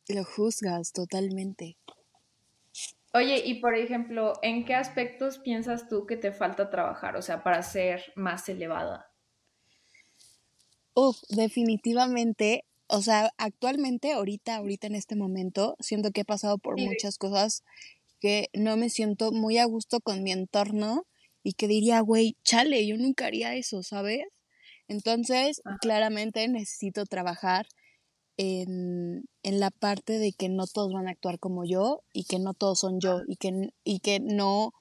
[0.09, 1.77] Lo juzgas totalmente.
[3.13, 7.43] Oye, y por ejemplo, ¿en qué aspectos piensas tú que te falta trabajar, o sea,
[7.43, 9.11] para ser más elevada?
[10.95, 16.79] Uf, definitivamente, o sea, actualmente, ahorita, ahorita en este momento, siento que he pasado por
[16.79, 17.65] muchas cosas
[18.21, 21.07] que no me siento muy a gusto con mi entorno
[21.43, 24.25] y que diría, güey, chale, yo nunca haría eso, ¿sabes?
[24.89, 27.67] Entonces, claramente necesito trabajar
[28.37, 32.39] en, en, la parte de que no todos van a actuar como yo y que
[32.39, 34.73] no todos son yo y que, y que no,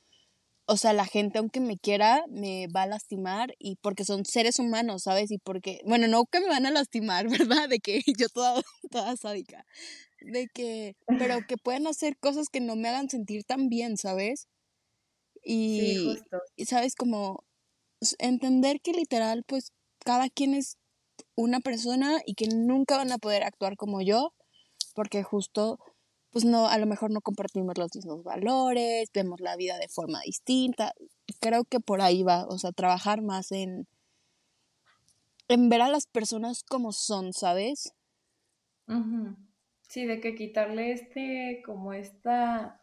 [0.66, 4.60] o sea, la gente aunque me quiera me va a lastimar y porque son seres
[4.60, 5.32] humanos, ¿sabes?
[5.32, 7.28] Y porque, bueno, no que me van a lastimar,
[7.64, 7.70] ¿verdad?
[7.70, 9.66] De que yo toda, toda sádica,
[10.22, 14.48] de que, pero que pueden hacer cosas que no me hagan sentir tan bien, ¿sabes?
[15.44, 16.18] Y,
[16.56, 17.44] y sabes, como
[18.18, 20.78] entender que literal, pues cada quien es
[21.36, 24.34] una persona y que nunca van a poder actuar como yo,
[24.94, 25.80] porque justo,
[26.32, 30.22] pues no, a lo mejor no compartimos los mismos valores, vemos la vida de forma
[30.22, 30.94] distinta.
[31.40, 33.88] Creo que por ahí va, o sea, trabajar más en,
[35.48, 37.94] en ver a las personas como son, ¿sabes?
[39.88, 42.82] Sí, de que quitarle este, como esta,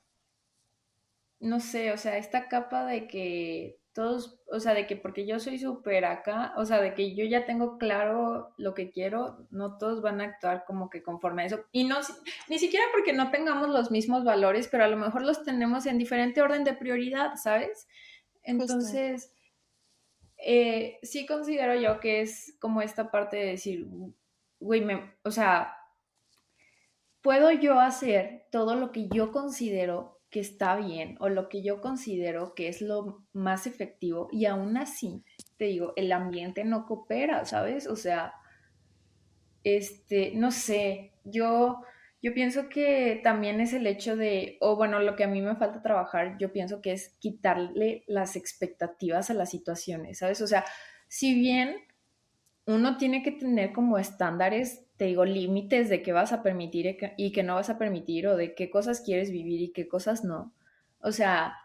[1.40, 5.38] no sé, o sea, esta capa de que todos, o sea, de que porque yo
[5.38, 9.76] soy súper acá, o sea, de que yo ya tengo claro lo que quiero, no
[9.76, 11.64] todos van a actuar como que conforme a eso.
[11.72, 11.98] Y no,
[12.48, 15.98] ni siquiera porque no tengamos los mismos valores, pero a lo mejor los tenemos en
[15.98, 17.86] diferente orden de prioridad, ¿sabes?
[18.42, 19.32] Entonces,
[20.38, 23.86] eh, sí considero yo que es como esta parte de decir,
[24.58, 25.76] güey, me, o sea,
[27.20, 31.82] puedo yo hacer todo lo que yo considero que está bien o lo que yo
[31.82, 35.22] considero que es lo más efectivo y aún así,
[35.58, 37.86] te digo, el ambiente no coopera, ¿sabes?
[37.86, 38.32] O sea,
[39.62, 41.82] este, no sé, yo,
[42.22, 45.54] yo pienso que también es el hecho de, o bueno, lo que a mí me
[45.54, 50.40] falta trabajar, yo pienso que es quitarle las expectativas a las situaciones, ¿sabes?
[50.40, 50.64] O sea,
[51.08, 51.76] si bien
[52.64, 57.32] uno tiene que tener como estándares te digo, límites de qué vas a permitir y
[57.32, 60.54] qué no vas a permitir o de qué cosas quieres vivir y qué cosas no.
[61.00, 61.56] O sea,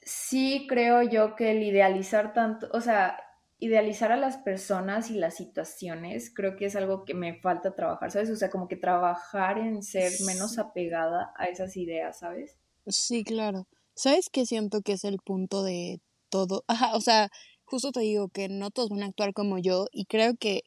[0.00, 3.18] sí creo yo que el idealizar tanto, o sea,
[3.58, 8.10] idealizar a las personas y las situaciones, creo que es algo que me falta trabajar,
[8.10, 8.30] ¿sabes?
[8.30, 12.56] O sea, como que trabajar en ser menos apegada a esas ideas, ¿sabes?
[12.86, 13.68] Sí, claro.
[13.94, 16.64] ¿Sabes qué siento que es el punto de todo?
[16.68, 17.28] Ajá, o sea,
[17.66, 20.62] justo te digo que no todos van a actuar como yo y creo que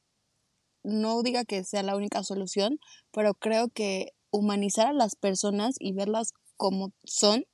[0.86, 2.80] no diga que sea la única solución,
[3.12, 7.46] pero creo que humanizar a las personas y verlas como son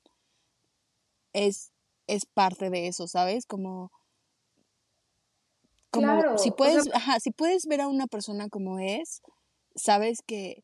[1.32, 1.72] es,
[2.06, 3.46] es parte de eso, ¿sabes?
[3.46, 3.90] Como,
[5.90, 9.22] como si puedes, ajá, si puedes ver a una persona como es,
[9.74, 10.62] sabes que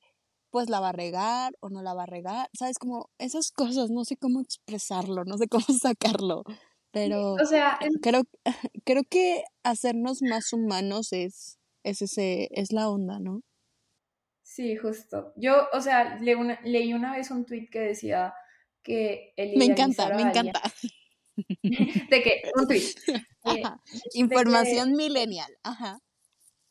[0.51, 3.91] pues la va a regar o no la va a regar, sabes como esas cosas,
[3.91, 6.45] no sé cómo expresarlo, no sé cómo sacarlo,
[6.91, 8.23] pero o sea, creo,
[8.85, 13.43] creo que hacernos más humanos es es ese, es la onda, ¿no?
[14.43, 15.33] Sí, justo.
[15.37, 18.35] Yo, o sea, leí una vez un tweet que decía
[18.83, 20.63] que el Me encanta, me encanta.
[21.63, 22.95] de que, un tweet.
[24.15, 25.99] Información millennial, ajá.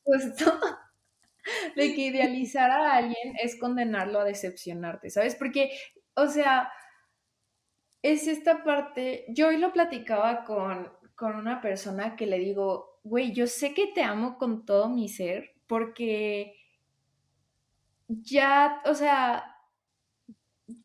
[0.03, 0.45] Justo.
[1.77, 5.35] De que idealizar a alguien es condenarlo a decepcionarte, ¿sabes?
[5.35, 5.71] Porque,
[6.13, 6.69] o sea,
[8.01, 13.33] es esta parte, yo hoy lo platicaba con, con una persona que le digo, güey,
[13.33, 16.55] yo sé que te amo con todo mi ser porque
[18.07, 19.43] ya, o sea,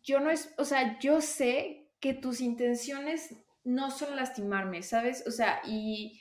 [0.02, 5.24] yo no es, o sea, yo sé que tus intenciones no son lastimarme, ¿sabes?
[5.26, 6.20] O sea, y,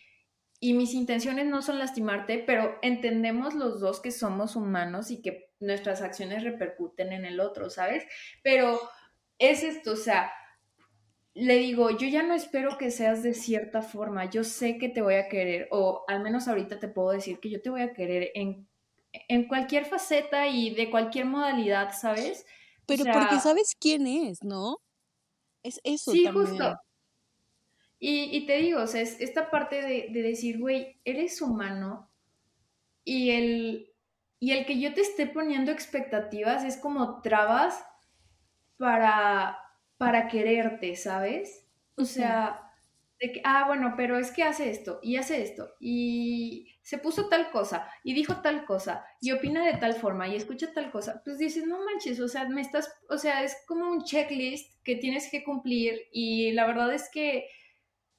[0.59, 5.51] y mis intenciones no son lastimarte, pero entendemos los dos que somos humanos y que
[5.59, 8.05] nuestras acciones repercuten en el otro, ¿sabes?
[8.43, 8.79] Pero
[9.39, 10.31] es esto, o sea,
[11.33, 15.01] le digo, yo ya no espero que seas de cierta forma, yo sé que te
[15.01, 17.93] voy a querer, o al menos ahorita te puedo decir que yo te voy a
[17.93, 18.67] querer en,
[19.13, 22.45] en cualquier faceta y de cualquier modalidad, ¿sabes?
[22.85, 24.77] Pero porque sabes quién es, ¿no?
[25.63, 26.75] Es eso sí, Justo.
[27.99, 32.09] Y, y, te digo, o sea, es esta parte de, de decir, güey, eres humano
[33.03, 33.93] y el,
[34.39, 37.85] y el que yo te esté poniendo expectativas es como trabas
[38.77, 39.59] para,
[40.01, 41.67] para quererte, ¿sabes?
[41.95, 42.59] O sea,
[43.19, 47.29] de que, ah, bueno, pero es que hace esto y hace esto y se puso
[47.29, 51.21] tal cosa y dijo tal cosa y opina de tal forma y escucha tal cosa,
[51.23, 54.95] pues dices, no manches, o sea, me estás, o sea, es como un checklist que
[54.95, 57.45] tienes que cumplir y la verdad es que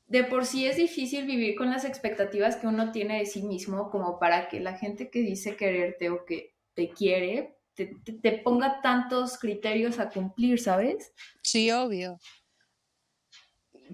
[0.06, 3.90] de por sí es difícil vivir con las expectativas que uno tiene de sí mismo
[3.90, 9.38] como para que la gente que dice quererte o que te quiere te, ponga tantos
[9.38, 11.12] criterios a cumplir, ¿sabes?
[11.42, 12.18] Sí, obvio.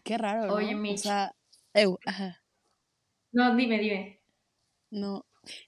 [0.04, 0.54] Qué raro.
[0.54, 0.92] Oye, ¿no?
[0.92, 1.32] O sea,
[2.06, 2.42] ajá.
[3.32, 4.20] No, dime, dime.
[4.90, 5.26] No,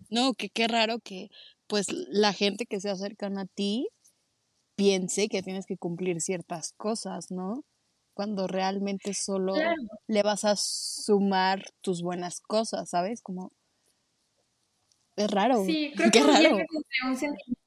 [0.08, 1.28] no, que qué raro que
[1.66, 3.88] pues la gente que se acercan a ti
[4.74, 7.64] piense que tienes que cumplir ciertas cosas, ¿no?
[8.14, 9.54] Cuando realmente solo
[10.06, 13.22] le vas a sumar tus buenas cosas, ¿sabes?
[13.22, 13.52] Como
[15.16, 15.64] es raro.
[15.64, 16.56] Sí, creo que raro.
[17.06, 17.60] un sentimiento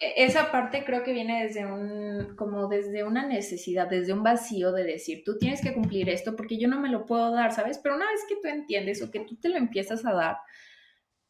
[0.00, 4.84] esa parte creo que viene desde un, como desde una necesidad, desde un vacío de
[4.84, 7.78] decir, tú tienes que cumplir esto porque yo no me lo puedo dar, ¿sabes?
[7.78, 10.36] Pero una vez que tú entiendes o que tú te lo empiezas a dar,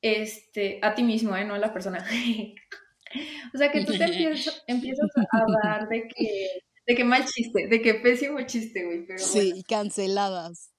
[0.03, 1.45] este, a ti mismo, ¿eh?
[1.45, 2.05] No a la persona.
[3.55, 6.49] o sea, que tú te empiezas, empiezas a dar de que,
[6.87, 9.07] de que mal chiste, de que pésimo chiste, güey.
[9.07, 10.75] Pero sí, canceladas.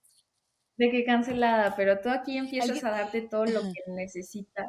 [0.78, 4.68] De que cancelada, pero tú aquí empiezas a darte todo lo que necesitas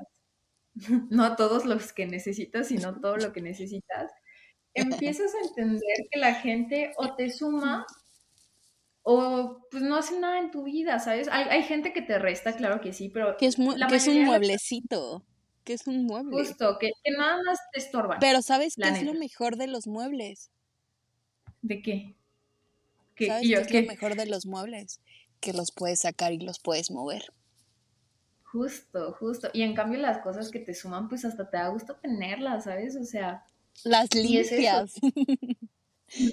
[1.11, 4.12] no todos los que necesitas, sino todo lo que necesitas,
[4.74, 7.87] empiezas a entender que la gente o te suma
[9.02, 11.28] o pues no hace nada en tu vida, ¿sabes?
[11.30, 13.37] Hay, gente que te resta, claro que sí, pero...
[13.37, 15.24] Que es, que es un mueblecito,
[15.64, 16.37] que es un mueble.
[16.37, 18.18] Justo, que, nada más te estorban.
[18.20, 20.50] Pero ¿sabes qué es lo mejor de los muebles?
[21.62, 22.16] ¿De qué?
[23.18, 25.00] ¿Sabes qué es lo mejor de los muebles?
[25.40, 27.33] Que los puedes sacar y los puedes mover.
[28.52, 29.48] Justo, justo.
[29.52, 32.96] Y en cambio las cosas que te suman, pues hasta te da gusto tenerlas, ¿sabes?
[32.96, 33.44] O sea...
[33.84, 34.94] Las limpias.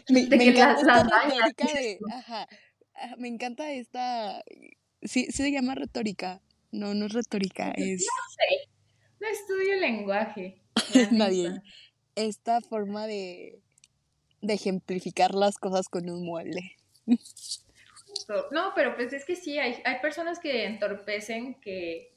[0.09, 1.99] me, encanta esta retórica de...
[2.11, 2.47] Ajá,
[3.17, 4.43] me encanta esta...
[5.03, 6.41] Sí, se llama retórica.
[6.71, 8.01] No, no es retórica, es...
[8.01, 8.69] No sé.
[9.19, 10.61] No estudio lenguaje.
[11.11, 11.61] Nadie.
[12.15, 13.61] Esta forma de,
[14.41, 16.77] de ejemplificar las cosas con un mueble.
[18.51, 22.13] No, pero pues es que sí, hay, hay personas que entorpecen que,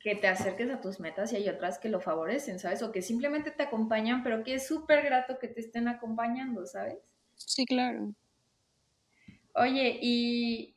[0.00, 2.82] que te acerques a tus metas y hay otras que lo favorecen, ¿sabes?
[2.82, 6.98] O que simplemente te acompañan, pero que es súper grato que te estén acompañando, ¿sabes?
[7.36, 8.12] Sí, claro.
[9.54, 10.74] Oye, y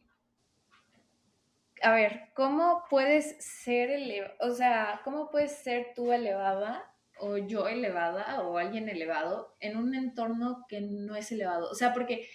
[1.81, 4.35] a ver, ¿cómo puedes ser elevada?
[4.41, 9.95] O sea, ¿cómo puedes ser tú elevada o yo elevada o alguien elevado en un
[9.95, 11.69] entorno que no es elevado?
[11.69, 12.27] O sea, porque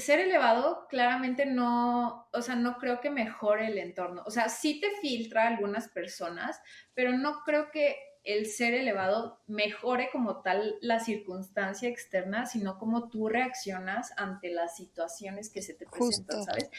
[0.00, 4.22] ser elevado claramente no, o sea, no creo que mejore el entorno.
[4.26, 6.60] O sea, sí te filtra a algunas personas,
[6.94, 13.08] pero no creo que el ser elevado mejore como tal la circunstancia externa, sino como
[13.08, 16.70] tú reaccionas ante las situaciones que se te presentan, ¿sabes?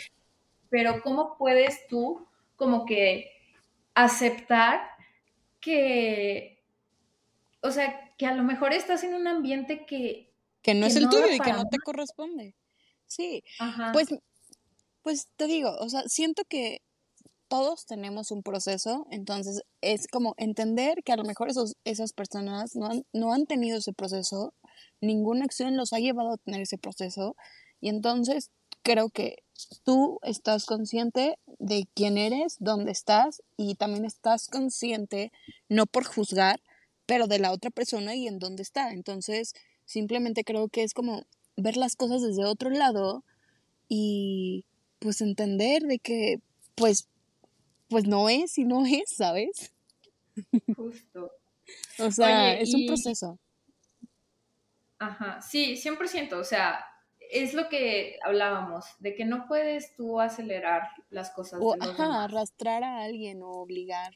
[0.69, 3.31] Pero ¿cómo puedes tú como que
[3.95, 4.81] aceptar
[5.59, 6.63] que,
[7.61, 10.31] o sea, que a lo mejor estás en un ambiente que...
[10.61, 12.53] Que no es el tuyo y que no te corresponde.
[13.09, 13.43] Sí,
[13.91, 14.07] pues,
[15.01, 16.81] pues te digo, o sea, siento que
[17.49, 22.75] todos tenemos un proceso, entonces es como entender que a lo mejor esos, esas personas
[22.75, 24.53] no han, no han tenido ese proceso,
[25.01, 27.35] ninguna acción los ha llevado a tener ese proceso,
[27.81, 28.51] y entonces
[28.83, 29.37] creo que
[29.83, 35.31] tú estás consciente de quién eres, dónde estás, y también estás consciente,
[35.69, 36.61] no por juzgar,
[37.07, 38.91] pero de la otra persona y en dónde está.
[38.91, 39.53] Entonces,
[39.85, 41.23] simplemente creo que es como
[41.61, 43.23] ver las cosas desde otro lado
[43.87, 44.65] y
[44.99, 46.39] pues entender de que
[46.75, 47.07] pues
[47.89, 49.73] pues no es y no es, ¿sabes?
[50.75, 51.31] Justo.
[51.99, 53.39] o sea, es un proceso.
[54.99, 56.85] Ajá, sí, 100%, o sea,
[57.31, 61.59] es lo que hablábamos, de que no puedes tú acelerar las cosas.
[61.61, 64.13] O, ajá, arrastrar a alguien o obligar.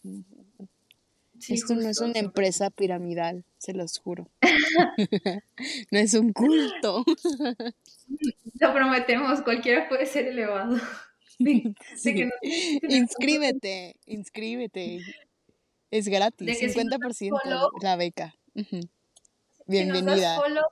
[1.49, 4.29] Esto no es una empresa piramidal, se los juro.
[5.91, 7.03] no es un culto.
[8.59, 10.77] Lo prometemos, cualquiera puede ser elevado.
[12.89, 15.01] inscríbete, inscríbete.
[15.91, 18.35] Es gratis, 50% la beca.
[19.67, 20.35] Bienvenida.
[20.35, 20.65] Si nos,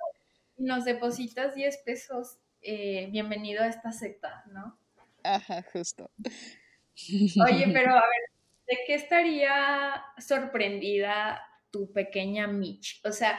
[0.58, 4.78] nos depositas 10 pesos, eh, bienvenido a esta secta, ¿no?
[5.24, 6.10] Ajá, justo.
[6.18, 8.32] Oye, pero a ver,
[8.72, 11.42] ¿de qué estaría sorprendida
[11.72, 13.02] tu pequeña Mitch?
[13.04, 13.38] O sea,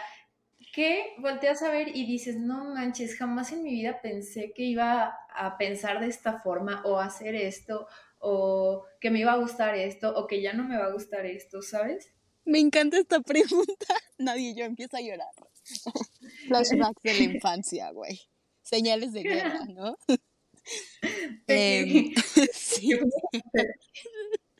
[0.75, 5.17] ¿qué volteas a ver y dices, no manches, jamás en mi vida pensé que iba
[5.35, 7.87] a pensar de esta forma o hacer esto
[8.19, 11.25] o que me iba a gustar esto o que ya no me va a gustar
[11.25, 12.13] esto, ¿sabes?
[12.45, 13.87] Me encanta esta pregunta.
[14.19, 15.33] Nadie, yo empiezo a llorar.
[16.49, 18.21] Flashbacks de la infancia, güey.
[18.63, 19.97] Señales de guerra, ¿no?
[21.49, 22.13] eh,
[22.53, 22.99] sí.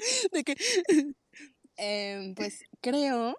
[0.33, 0.57] de que,
[1.77, 3.37] eh, pues creo,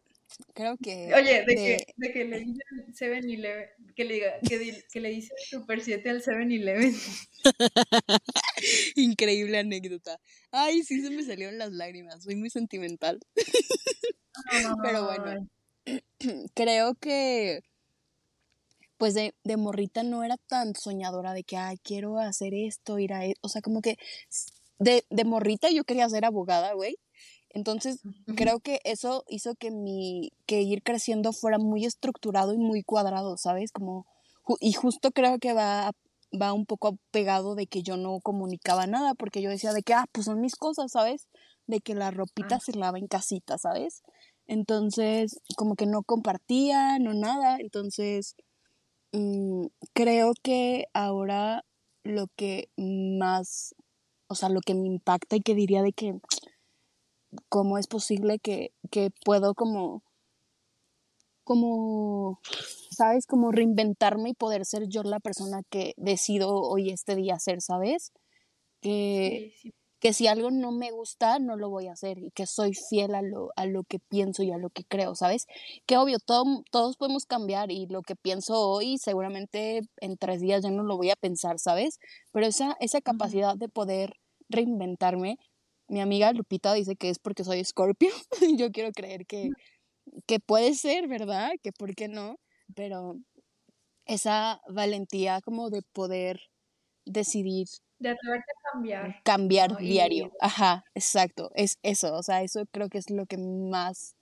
[0.53, 1.13] creo que...
[1.13, 5.81] Oye, de, que, de que le dicen 7-Eleven, que le, que, que le dicen Super
[5.81, 6.95] 7 al 7-Eleven.
[8.95, 10.19] Increíble anécdota.
[10.51, 13.19] Ay, sí se me salieron las lágrimas, soy muy sentimental.
[14.83, 15.47] Pero bueno,
[16.55, 17.61] creo que
[18.97, 23.11] pues de, de, morrita no era tan soñadora de que, ay, quiero hacer esto, ir
[23.11, 23.25] a...
[23.25, 23.97] E-", o sea, como que
[24.83, 26.97] de, de morrita yo quería ser abogada, güey.
[27.49, 28.01] Entonces,
[28.35, 33.37] creo que eso hizo que mi, que ir creciendo fuera muy estructurado y muy cuadrado,
[33.37, 33.71] ¿sabes?
[33.71, 34.07] Como,
[34.59, 35.91] y justo creo que va,
[36.39, 39.93] va un poco pegado de que yo no comunicaba nada, porque yo decía de que,
[39.93, 41.27] ah, pues son mis cosas, ¿sabes?
[41.67, 42.59] De que la ropita ah.
[42.59, 44.01] se lava en casita, ¿sabes?
[44.47, 47.57] Entonces, como que no compartía, no nada.
[47.59, 48.35] Entonces,
[49.11, 51.63] mm, creo que ahora
[52.03, 53.75] lo que más
[54.33, 56.19] o sea, lo que me impacta y que diría de que
[57.49, 60.03] cómo es posible que, que puedo como,
[61.43, 62.39] como,
[62.91, 63.27] ¿sabes?
[63.27, 68.11] Como reinventarme y poder ser yo la persona que decido hoy este día ser, ¿sabes?
[68.81, 69.53] Que,
[70.03, 73.15] que si algo no me gusta, no lo voy a hacer y que soy fiel
[73.15, 75.47] a lo, a lo que pienso y a lo que creo, ¿sabes?
[75.85, 80.63] Que obvio, todo, todos podemos cambiar y lo que pienso hoy seguramente en tres días
[80.63, 81.99] ya no lo voy a pensar, ¿sabes?
[82.33, 84.17] Pero esa, esa capacidad de poder
[84.49, 85.37] reinventarme.
[85.87, 88.09] Mi amiga Lupita dice que es porque soy Scorpio.
[88.57, 89.49] Yo quiero creer que,
[90.25, 91.51] que puede ser, ¿verdad?
[91.61, 92.37] Que por qué no.
[92.75, 93.17] Pero
[94.05, 96.39] esa valentía como de poder
[97.05, 97.67] decidir.
[97.99, 99.21] De atreverte a cambiar.
[99.23, 100.31] Cambiar diario.
[100.39, 101.51] Ajá, exacto.
[101.55, 102.13] Es eso.
[102.15, 104.15] O sea, eso creo que es lo que más,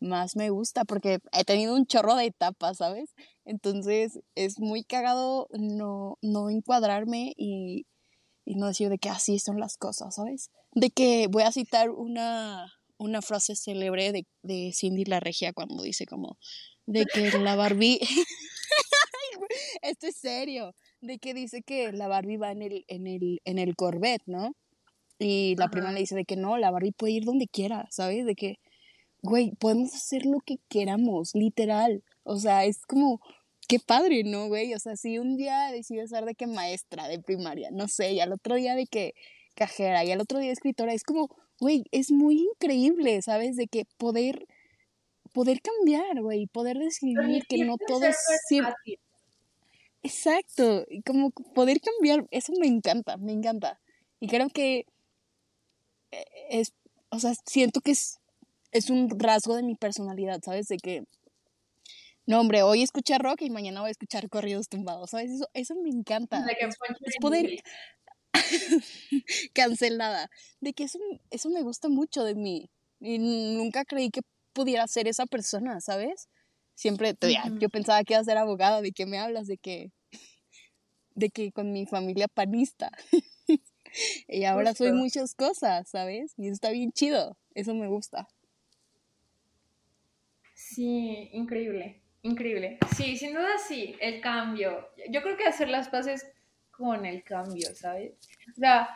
[0.00, 3.14] más me gusta porque he tenido un chorro de etapas, ¿sabes?
[3.44, 7.86] Entonces es muy cagado no, no encuadrarme y,
[8.44, 10.50] y no decir de que así son las cosas, ¿sabes?
[10.72, 15.82] De que voy a citar una, una frase célebre de, de Cindy la Regia cuando
[15.82, 16.38] dice como
[16.86, 18.00] de que la Barbie
[19.82, 23.58] esto es serio, de que dice que la Barbie va en el, en el, en
[23.58, 24.54] el Corvette, ¿no?
[25.18, 28.26] Y la prima le dice de que no, la Barbie puede ir donde quiera, ¿sabes?
[28.26, 28.58] De que,
[29.22, 32.02] güey, podemos hacer lo que queramos, literal.
[32.24, 33.20] O sea, es como,
[33.66, 34.74] qué padre, ¿no, güey?
[34.74, 38.20] O sea, si un día decides ser de que maestra de primaria, no sé, y
[38.20, 39.14] al otro día de que
[39.54, 41.28] cajera, y al otro día escritora, es como,
[41.60, 43.56] güey, es muy increíble, ¿sabes?
[43.56, 44.46] De que poder,
[45.32, 48.16] poder cambiar, güey, poder decidir que no todo es
[50.02, 53.80] Exacto, y como poder cambiar, eso me encanta, me encanta.
[54.20, 54.84] Y creo que
[56.10, 56.74] eh, es,
[57.08, 58.18] o sea, siento que es,
[58.72, 60.68] es un rasgo de mi personalidad, ¿sabes?
[60.68, 61.04] De que
[62.26, 65.30] no, hombre, hoy escuchar rock y mañana voy a escuchar corridos tumbados, ¿sabes?
[65.30, 66.44] Eso, eso me encanta.
[66.58, 67.62] es poder
[69.52, 70.30] cancelada.
[70.60, 70.98] De que eso,
[71.30, 72.70] eso me gusta mucho de mí.
[73.00, 74.22] Y nunca creí que
[74.54, 76.28] pudiera ser esa persona, ¿sabes?
[76.74, 79.46] Siempre, te, yo pensaba que iba a ser abogada, ¿de qué me hablas?
[79.46, 79.92] De que,
[81.14, 82.90] de que con mi familia panista.
[84.28, 86.32] y ahora soy muchas cosas, ¿sabes?
[86.38, 88.26] Y eso está bien chido, eso me gusta.
[90.54, 92.03] Sí, increíble.
[92.24, 92.78] Increíble.
[92.96, 94.88] Sí, sin duda sí, el cambio.
[95.10, 96.26] Yo creo que hacer las paces
[96.70, 98.14] con el cambio, ¿sabes?
[98.50, 98.88] O sea,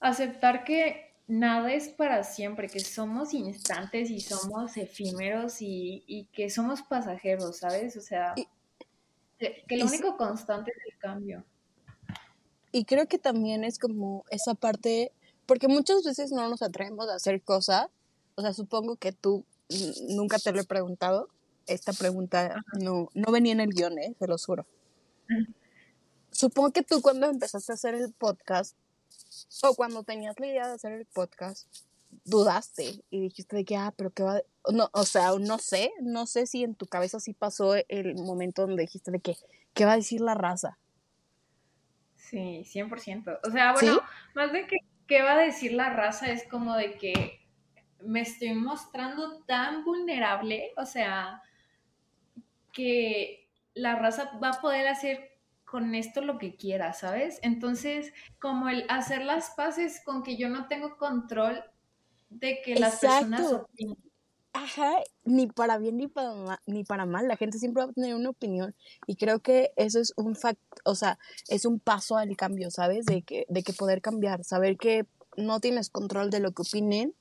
[0.00, 6.82] aceptar que nada es para siempre, que somos instantes y somos efímeros y, que somos
[6.82, 7.96] pasajeros, ¿sabes?
[7.96, 8.34] O sea,
[9.38, 11.44] que, lo único constante es el cambio.
[12.72, 15.12] Y creo que también es como esa parte,
[15.46, 17.86] porque muchas veces no nos atrevemos a hacer cosas,
[18.34, 19.44] o sea, supongo que tú
[20.08, 21.28] nunca te lo he preguntado,
[21.66, 24.14] esta pregunta no, no venía en el guion, ¿eh?
[24.18, 24.66] se lo juro.
[26.30, 28.76] Supongo que tú cuando empezaste a hacer el podcast,
[29.62, 31.66] o cuando tenías la idea de hacer el podcast,
[32.24, 34.40] dudaste y dijiste de que, ah, pero qué va,
[34.72, 38.66] no, o sea, no sé, no sé si en tu cabeza sí pasó el momento
[38.66, 39.36] donde dijiste de que,
[39.74, 40.78] ¿qué va a decir la raza?
[42.16, 43.40] Sí, 100%.
[43.46, 44.00] O sea, bueno,
[44.34, 46.30] más de que, ¿qué va a decir la raza?
[46.32, 47.40] Es como de que
[48.00, 51.42] me estoy mostrando tan vulnerable, o sea,
[52.76, 55.30] que la raza va a poder hacer
[55.64, 57.40] con esto lo que quiera, ¿sabes?
[57.42, 61.64] Entonces, como el hacer las paces con que yo no tengo control
[62.28, 63.96] de que las personas opinen.
[64.52, 64.92] Ajá,
[65.24, 68.30] ni para bien ni para, ni para mal, la gente siempre va a tener una
[68.30, 68.74] opinión
[69.06, 71.18] y creo que eso es un fact, o sea,
[71.48, 73.06] es un paso al cambio, ¿sabes?
[73.06, 75.06] De que, de que poder cambiar, saber que
[75.36, 77.14] no tienes control de lo que opinen,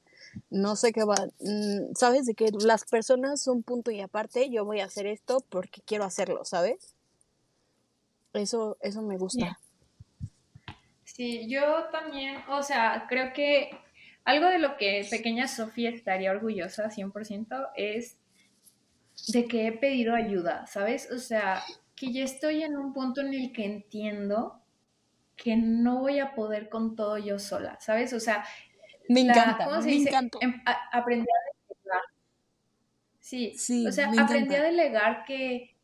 [0.50, 2.26] no sé qué va, mm, ¿sabes?
[2.26, 6.04] De que las personas son punto y aparte, yo voy a hacer esto porque quiero
[6.04, 6.96] hacerlo, ¿sabes?
[8.34, 9.60] Eso, eso me gusta.
[11.04, 13.70] Sí, yo también, o sea, creo que
[14.26, 18.18] algo de lo que pequeña Sofía estaría orgullosa 100% es
[19.32, 21.10] de que he pedido ayuda, ¿sabes?
[21.12, 21.64] O sea,
[21.96, 24.62] que ya estoy en un punto en el que entiendo
[25.36, 28.14] que no voy a poder con todo yo sola, ¿sabes?
[28.14, 28.46] O sea,
[29.10, 30.38] me encanta, me encanta.
[30.42, 31.40] Em, aprendí a
[31.74, 32.04] delegar.
[33.20, 35.75] Sí, sí o sea, aprendí a delegar que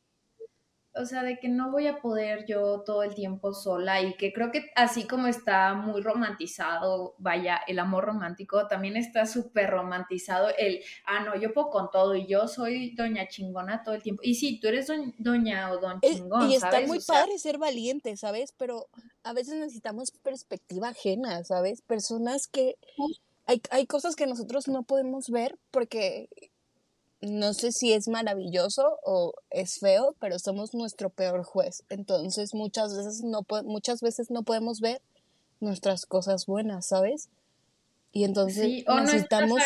[0.95, 4.33] o sea, de que no voy a poder yo todo el tiempo sola y que
[4.33, 10.49] creo que así como está muy romantizado, vaya, el amor romántico, también está súper romantizado
[10.57, 14.21] el, ah, no, yo puedo con todo y yo soy doña chingona todo el tiempo.
[14.23, 14.87] Y sí, tú eres
[15.17, 16.51] doña o don chingón.
[16.51, 18.53] y está muy padre ser valiente, ¿sabes?
[18.57, 18.87] Pero
[19.23, 21.81] a veces necesitamos perspectiva ajena, ¿sabes?
[21.81, 22.75] Personas que...
[23.47, 26.29] Hay, hay cosas que nosotros no podemos ver porque
[27.21, 31.83] no sé si es maravilloso o es feo, pero somos nuestro peor juez.
[31.89, 35.01] Entonces muchas veces no, muchas veces no podemos ver
[35.59, 37.29] nuestras cosas buenas, ¿sabes?
[38.11, 39.61] Y entonces sí, o necesitamos...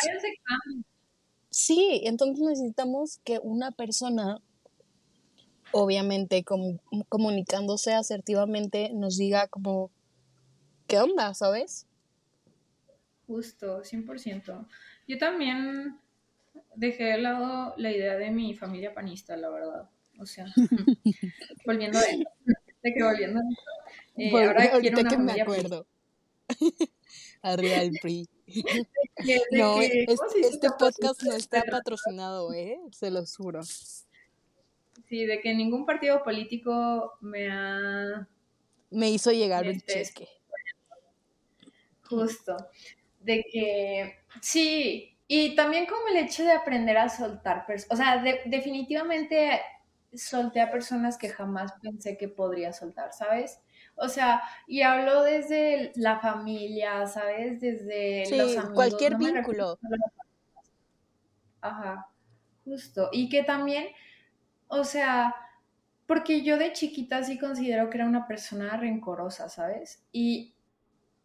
[1.49, 4.41] Sí, entonces necesitamos que una persona,
[5.71, 6.43] obviamente
[7.07, 9.89] comunicándose asertivamente, nos diga como,
[10.85, 11.87] ¿qué onda, sabes?
[13.25, 14.67] Justo, 100%.
[15.07, 15.97] Yo también
[16.75, 19.89] dejé de lado la idea de mi familia panista, la verdad.
[20.19, 20.45] O sea,
[21.65, 22.23] volviendo a eso,
[22.83, 23.43] de que volviendo a
[24.17, 25.87] eh, ahora quiero una que me acuerdo.
[27.41, 28.27] Arriba el PRI.
[29.51, 32.79] no, este podcast no está patrocinado, ¿eh?
[32.91, 33.61] Se lo juro.
[33.63, 38.27] Sí, de que ningún partido político me ha...
[38.89, 40.27] Me hizo llegar un este, cheque.
[42.03, 42.55] Justo.
[43.19, 49.61] De que, sí, y también como el hecho de aprender a soltar, o sea, definitivamente
[50.13, 53.59] solté a personas que jamás pensé que podría soltar, ¿sabes?
[53.95, 57.59] O sea, y hablo desde la familia, ¿sabes?
[57.61, 58.73] Desde los amigos.
[58.73, 59.79] Cualquier vínculo.
[61.61, 62.09] Ajá,
[62.63, 63.09] justo.
[63.11, 63.87] Y que también,
[64.67, 65.35] o sea,
[66.05, 70.05] porque yo de chiquita sí considero que era una persona rencorosa, ¿sabes?
[70.11, 70.54] Y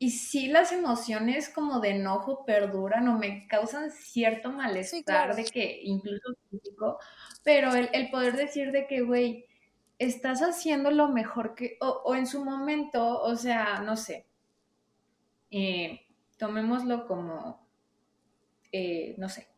[0.03, 5.83] y sí las emociones como de enojo perduran o me causan cierto malestar de que
[5.85, 6.99] incluso físico,
[7.45, 9.45] pero el, poder decir de que, güey,
[9.99, 14.25] estás haciendo lo mejor que, o, en su momento, o sea, no sé,
[15.51, 16.01] eh,
[16.39, 17.69] tomémoslo como,
[18.73, 19.49] eh, no sé.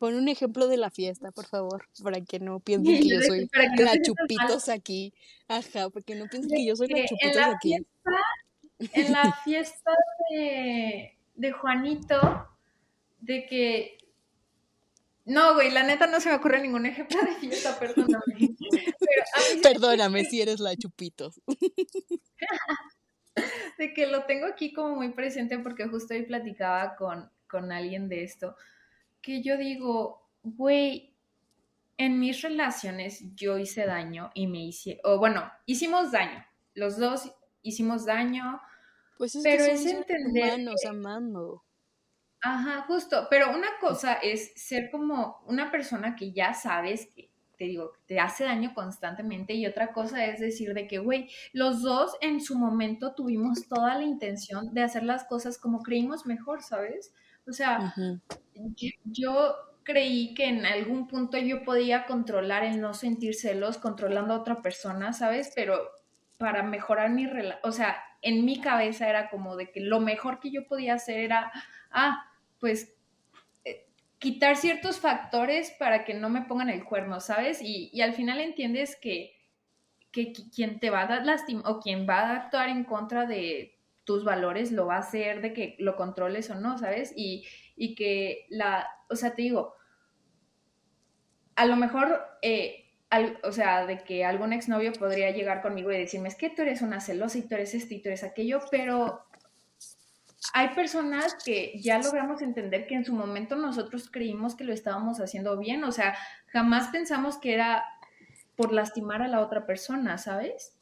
[0.00, 3.48] Pon un ejemplo de la fiesta, por favor, para que no piensen que yo soy
[3.78, 5.14] la chupitos aquí.
[5.46, 7.76] Ajá, porque no piensen que yo soy la chupitos aquí
[8.78, 9.92] en la fiesta
[10.30, 12.48] de, de Juanito,
[13.20, 13.98] de que
[15.26, 18.54] no, güey, la neta no se me ocurre ningún ejemplo de fiesta, perdóname.
[19.62, 21.40] perdóname si eres la chupitos.
[23.78, 28.08] de que lo tengo aquí como muy presente porque justo hoy platicaba con, con alguien
[28.08, 28.54] de esto,
[29.22, 31.14] que yo digo, güey,
[31.96, 36.44] en mis relaciones yo hice daño y me hice, o bueno, hicimos daño,
[36.74, 37.32] los dos
[37.64, 38.60] hicimos daño,
[39.18, 41.64] pues pero es entender amando.
[42.40, 47.64] Ajá, justo, pero una cosa es ser como una persona que ya sabes que te
[47.64, 52.16] digo, te hace daño constantemente y otra cosa es decir de que, güey, los dos
[52.20, 57.14] en su momento tuvimos toda la intención de hacer las cosas como creímos mejor, ¿sabes?
[57.46, 57.94] O sea,
[59.04, 59.54] yo,
[59.84, 64.62] creí que en algún punto yo podía controlar el no sentir celos controlando a otra
[64.62, 65.52] persona, ¿sabes?
[65.54, 65.90] Pero
[66.38, 70.40] para mejorar mi relación, o sea, en mi cabeza era como de que lo mejor
[70.40, 71.52] que yo podía hacer era,
[71.90, 72.24] ah,
[72.58, 72.94] pues
[73.64, 73.86] eh,
[74.18, 77.60] quitar ciertos factores para que no me pongan el cuerno, ¿sabes?
[77.62, 79.36] Y, al final entiendes que,
[80.10, 83.78] que, quien te va a dar lástima o quien va a actuar en contra de
[84.04, 87.12] tus valores lo va a hacer de que lo controles o no, ¿sabes?
[87.16, 89.74] Y, y que la, o sea, te digo,
[91.56, 92.83] a lo mejor, eh,
[93.42, 96.82] o sea, de que algún exnovio podría llegar conmigo y decirme, es que tú eres
[96.82, 99.24] una celosa y tú eres esto y tú eres aquello, pero
[100.52, 105.20] hay personas que ya logramos entender que en su momento nosotros creímos que lo estábamos
[105.20, 107.84] haciendo bien, o sea, jamás pensamos que era
[108.56, 110.76] por lastimar a la otra persona, ¿sabes?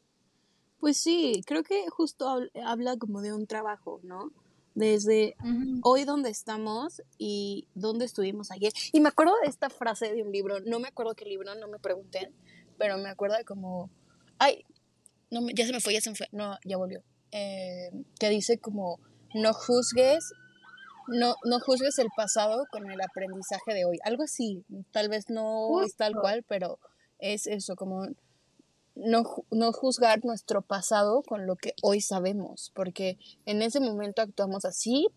[0.79, 4.31] Pues sí, creo que justo habla como de un trabajo, ¿no?
[4.75, 5.35] Desde
[5.83, 8.73] hoy donde estamos y dónde estuvimos ayer.
[8.91, 11.67] Y me acuerdo de esta frase de un libro, no me acuerdo qué libro, no
[11.67, 12.33] me pregunten,
[12.77, 13.91] pero me acuerdo de como,
[14.39, 14.65] ay,
[15.29, 17.03] no, ya se me fue, ya se me fue, no, ya volvió.
[17.31, 18.99] Eh, que dice como,
[19.33, 20.33] no juzgues,
[21.07, 23.99] no, no juzgues el pasado con el aprendizaje de hoy.
[24.03, 26.79] Algo así, tal vez no es tal cual, pero
[27.19, 28.07] es eso, como
[28.95, 34.65] no, no juzgar nuestro pasado con lo que hoy sabemos, porque en ese momento actuamos
[34.65, 35.07] así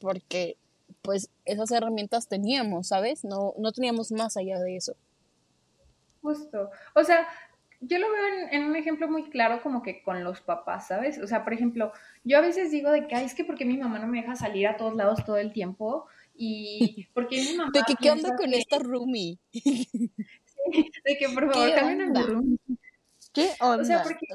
[0.00, 0.56] porque
[1.02, 3.24] pues esas herramientas teníamos, ¿sabes?
[3.24, 4.96] No, no teníamos más allá de eso.
[6.22, 6.70] Justo.
[6.94, 7.26] O sea,
[7.80, 11.18] yo lo veo en, un ejemplo muy claro como que con los papás, ¿sabes?
[11.18, 11.92] O sea, por ejemplo,
[12.24, 14.36] yo a veces digo de que, ay, es que porque mi mamá no me deja
[14.36, 17.70] salir a todos lados todo el tiempo y porque mi mamá...
[17.72, 19.38] de que, ¿qué onda con esta roomie?
[19.52, 20.12] sí,
[21.04, 22.58] de que por favor cambien a mi roomie.
[23.32, 23.82] ¿Qué onda?
[23.82, 24.26] O sea, porque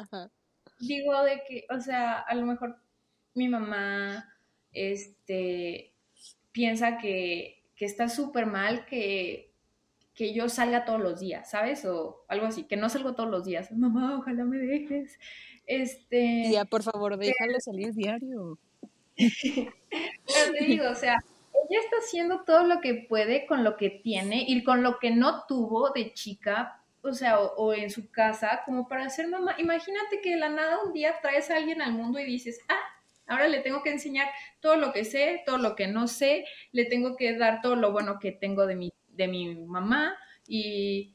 [0.80, 2.78] digo de que, o sea, a lo mejor
[3.34, 4.34] mi mamá,
[4.72, 5.94] este,
[6.52, 9.52] piensa que, que está súper mal que,
[10.14, 11.86] que yo salga todos los días, ¿sabes?
[11.86, 13.72] O algo así, que no salgo todos los días.
[13.72, 15.20] Mamá, ojalá me dejes.
[15.68, 16.50] Este.
[16.52, 18.58] Ya, por favor, déjalo salir diario.
[19.18, 21.16] Pero te digo, o sea,
[21.70, 25.12] ella está haciendo todo lo que puede con lo que tiene y con lo que
[25.12, 29.56] no tuvo de chica o sea, o, en su casa, como para ser mamá.
[29.58, 32.82] Imagínate que de la nada un día traes a alguien al mundo y dices, ah,
[33.28, 34.28] ahora le tengo que enseñar
[34.60, 37.92] todo lo que sé, todo lo que no sé, le tengo que dar todo lo
[37.92, 41.12] bueno que tengo de mi, de mi mamá y,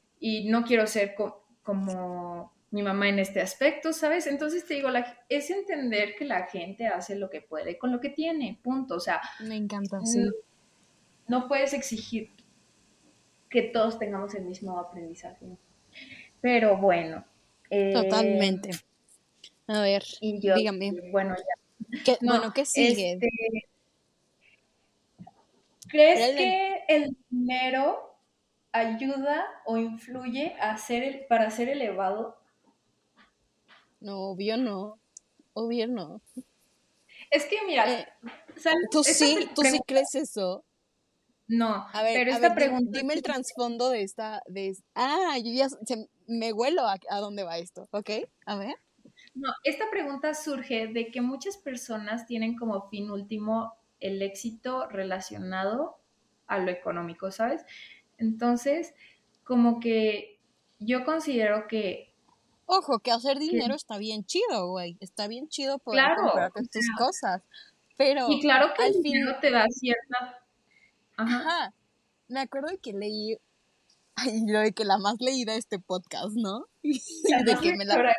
[0.49, 1.15] no quiero ser
[1.63, 4.27] como mi mamá en este aspecto, ¿sabes?
[4.27, 8.01] Entonces te digo, la, es entender que la gente hace lo que puede con lo
[8.01, 8.97] que tiene, punto.
[8.97, 10.31] O sea, me encanta, sí.
[11.27, 12.31] no puedes exigir
[13.49, 15.47] que todos tengamos el mismo aprendizaje.
[16.41, 17.25] Pero bueno.
[17.71, 18.71] Eh, Totalmente.
[19.67, 20.93] A ver, dígame.
[21.11, 22.03] Bueno, ya.
[22.05, 23.13] ¿Qué, bueno, ¿qué sigue?
[23.13, 23.31] Este,
[25.89, 28.17] ¿Crees que el dinero
[28.73, 32.39] ayuda o influye a el, para ser elevado?
[34.01, 34.99] No, obvio no.
[35.53, 36.21] Obvio no.
[37.31, 38.09] Es que mira, eh,
[38.91, 40.65] tú sí, tú sí crees eso.
[41.47, 42.99] No, a ver, pero esta pregunta.
[42.99, 44.43] Dime el trasfondo de esta.
[44.47, 45.69] De, ah, yo ya
[46.31, 48.11] me huelo a, a, dónde va esto, ¿ok?
[48.47, 48.75] A ver.
[49.35, 55.99] No, esta pregunta surge de que muchas personas tienen como fin último el éxito relacionado
[56.47, 57.65] a lo económico, ¿sabes?
[58.19, 58.95] Entonces,
[59.45, 60.39] como que
[60.79, 62.15] yo considero que.
[62.67, 64.97] Ojo, que hacer dinero está bien chido, güey.
[65.01, 67.43] Está bien chido poder claro, tus cosas.
[67.97, 68.31] Pero.
[68.31, 70.41] Y claro que al el dinero te da cierta
[71.17, 71.75] Ajá.
[72.29, 73.37] Me acuerdo de que leí,
[74.17, 76.67] ay, lo de que la más leída de este podcast, ¿no?
[77.31, 78.15] La de que me la,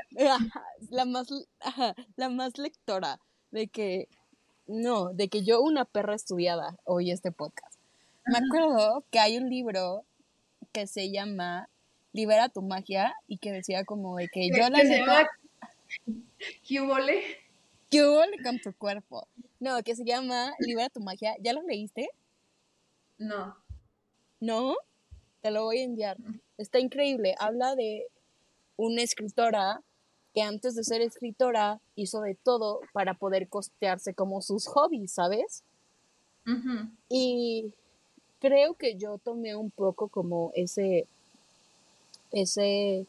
[0.89, 1.27] la más,
[2.15, 3.19] la más lectora,
[3.51, 4.07] de que,
[4.67, 7.75] no, de que yo una perra estudiada oí este podcast.
[8.25, 10.05] Me acuerdo que hay un libro
[10.71, 11.69] que se llama
[12.13, 15.29] Libera tu magia y que decía como de que yo la neta...
[16.37, 17.37] ¿Qué?
[17.89, 19.27] ¿Qué con tu cuerpo?
[19.59, 21.35] No, que se llama Libera tu magia.
[21.41, 22.09] ¿Ya lo leíste?
[23.17, 23.57] No.
[24.39, 24.75] ¿No?
[25.41, 26.17] Te lo voy a enviar.
[26.57, 27.35] Está increíble.
[27.39, 28.07] Habla de
[28.77, 29.81] una escritora
[30.33, 35.63] que antes de ser escritora hizo de todo para poder costearse como sus hobbies, ¿sabes?
[37.09, 37.73] Y
[38.39, 41.07] creo que yo tomé un poco como ese,
[42.31, 43.05] ese,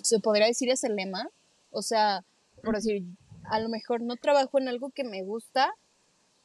[0.00, 1.28] se podría decir ese lema,
[1.70, 2.24] o sea,
[2.64, 3.04] por decir,
[3.44, 5.72] a lo mejor no trabajo en algo que me gusta,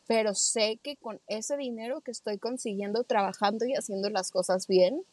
[0.07, 5.03] pero sé que con ese dinero que estoy consiguiendo trabajando y haciendo las cosas bien,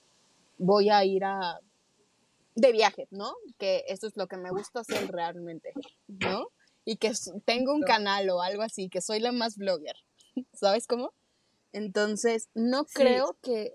[0.58, 1.60] voy a ir a
[2.54, 3.34] de viaje, ¿no?
[3.58, 5.72] Que eso es lo que me gusta hacer realmente,
[6.06, 6.48] ¿no?
[6.84, 7.12] Y que
[7.44, 9.96] tengo un canal o algo así, que soy la más blogger,
[10.52, 11.12] ¿sabes cómo?
[11.72, 13.74] Entonces, no creo que,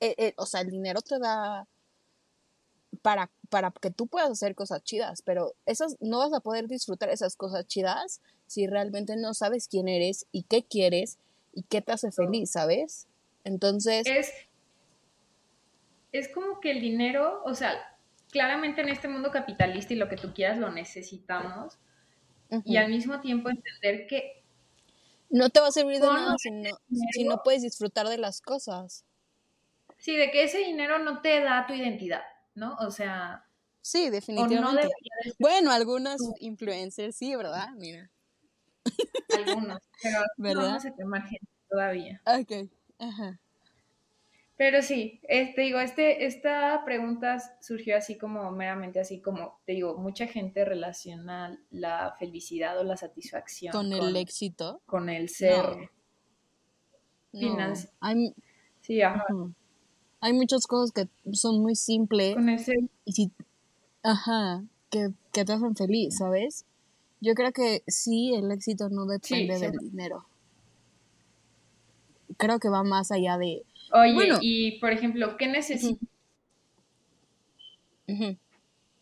[0.00, 1.66] eh, eh, o sea, el dinero te da
[3.00, 7.10] para, para que tú puedas hacer cosas chidas, pero esas, no vas a poder disfrutar
[7.10, 11.18] esas cosas chidas si realmente no sabes quién eres y qué quieres
[11.52, 13.06] y qué te hace feliz, ¿sabes?
[13.44, 14.06] Entonces...
[14.06, 14.32] Es,
[16.12, 17.72] es como que el dinero, o sea,
[18.30, 21.78] claramente en este mundo capitalista y lo que tú quieras lo necesitamos,
[22.64, 24.42] y al mismo tiempo entender que...
[25.30, 26.70] No te va a servir de nada si no,
[27.12, 29.04] si no puedes disfrutar de las cosas.
[29.98, 32.22] Sí, de que ese dinero no te da tu identidad,
[32.58, 32.74] ¿no?
[32.76, 33.44] O sea...
[33.80, 34.90] Sí, definitivamente.
[35.38, 37.68] bueno, algunas influencers sí, ¿verdad?
[37.76, 38.10] Mira.
[39.36, 40.72] Algunos, pero ¿verdad?
[40.72, 41.38] no se te margen
[41.68, 42.20] todavía.
[42.26, 43.40] Ok, ajá.
[44.56, 49.96] Pero sí, este, digo, este, esta pregunta surgió así como meramente así como, te digo,
[49.96, 55.90] mucha gente relaciona la felicidad o la satisfacción con el éxito, con el ser
[57.32, 57.74] no.
[58.80, 59.24] Sí, ajá.
[60.20, 62.34] Hay muchas cosas que son muy simples.
[62.34, 62.74] Con ese...
[63.04, 63.30] Y si,
[64.02, 66.64] ajá, que, que te hacen feliz, ¿sabes?
[67.20, 70.26] Yo creo que sí, el éxito no depende del dinero.
[72.36, 76.08] Creo que va más allá de Oye, y por ejemplo, ¿qué necesitas?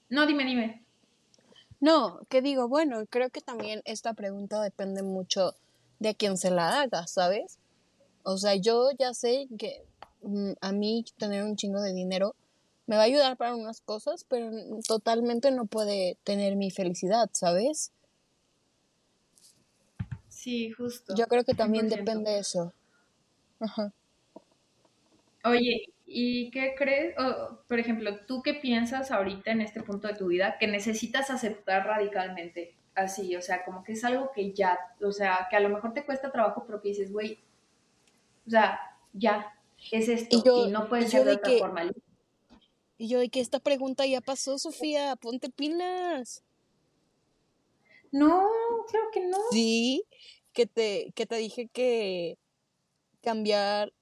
[0.09, 0.83] No, dime, dime.
[1.81, 5.55] No, que digo, bueno, creo que también esta pregunta depende mucho
[5.99, 7.59] de quién se la haga, ¿sabes?
[8.23, 9.85] O sea, yo ya sé que
[10.61, 12.35] a mí tener un chingo de dinero
[12.87, 14.51] me va a ayudar para unas cosas, pero
[14.87, 17.93] totalmente no puede tener mi felicidad, ¿sabes?
[20.29, 21.15] Sí, justo.
[21.17, 22.73] Yo creo que también depende de eso.
[23.59, 23.93] Ajá.
[25.45, 27.15] Oye, ¿y qué crees?
[27.69, 31.87] por ejemplo, ¿tú qué piensas ahorita en este punto de tu vida que necesitas aceptar
[31.87, 32.75] radicalmente?
[32.95, 35.93] Así, o sea, como que es algo que ya, o sea, que a lo mejor
[35.93, 37.41] te cuesta trabajo, pero que dices, güey,
[38.47, 38.79] o sea,
[39.13, 39.56] ya,
[39.91, 41.91] es esto, y, no puede ser de, otra forma.
[42.99, 46.43] Y yo de que esta pregunta ya pasó, Sofía, ponte pilas.
[48.11, 48.49] No,
[48.89, 49.39] creo que no.
[49.51, 50.05] Sí,
[50.53, 52.39] que te, que te dije que
[53.23, 53.93] cambiar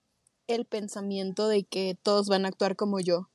[0.46, 3.28] el pensamiento de que todos van a actuar como yo.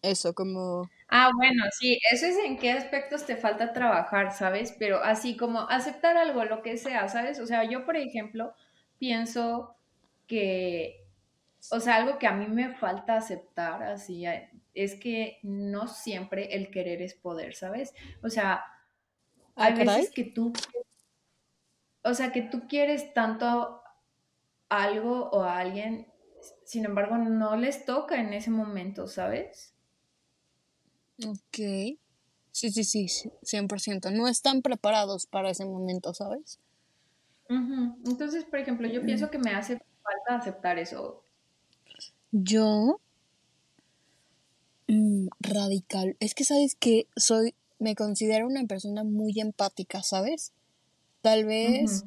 [0.00, 0.88] Eso, como...
[1.08, 4.74] Ah, bueno, sí, eso es en qué aspectos te falta trabajar, ¿sabes?
[4.78, 7.38] Pero así como aceptar algo, lo que sea, ¿sabes?
[7.38, 8.54] O sea, yo, por ejemplo,
[8.98, 9.76] pienso
[10.26, 11.01] que,
[11.70, 16.54] o sea, algo que a mí me falta aceptar, así, eh, es que no siempre
[16.54, 17.94] el querer es poder, ¿sabes?
[18.22, 18.64] O sea,
[19.56, 20.52] ah, hay veces que tú,
[22.02, 23.82] o sea, que tú quieres tanto
[24.68, 26.12] algo o a alguien
[26.64, 29.74] sin embargo, no les toca en ese momento, ¿sabes?
[31.26, 31.98] Ok.
[32.50, 34.10] Sí, sí, sí, 100%.
[34.10, 36.60] No están preparados para ese momento, ¿sabes?
[37.48, 41.21] Entonces, por ejemplo, yo pienso que me hace falta aceptar eso.
[42.32, 42.98] Yo,
[44.88, 46.16] mm, radical.
[46.18, 50.52] Es que, ¿sabes que Soy, me considero una persona muy empática, ¿sabes?
[51.20, 52.04] Tal vez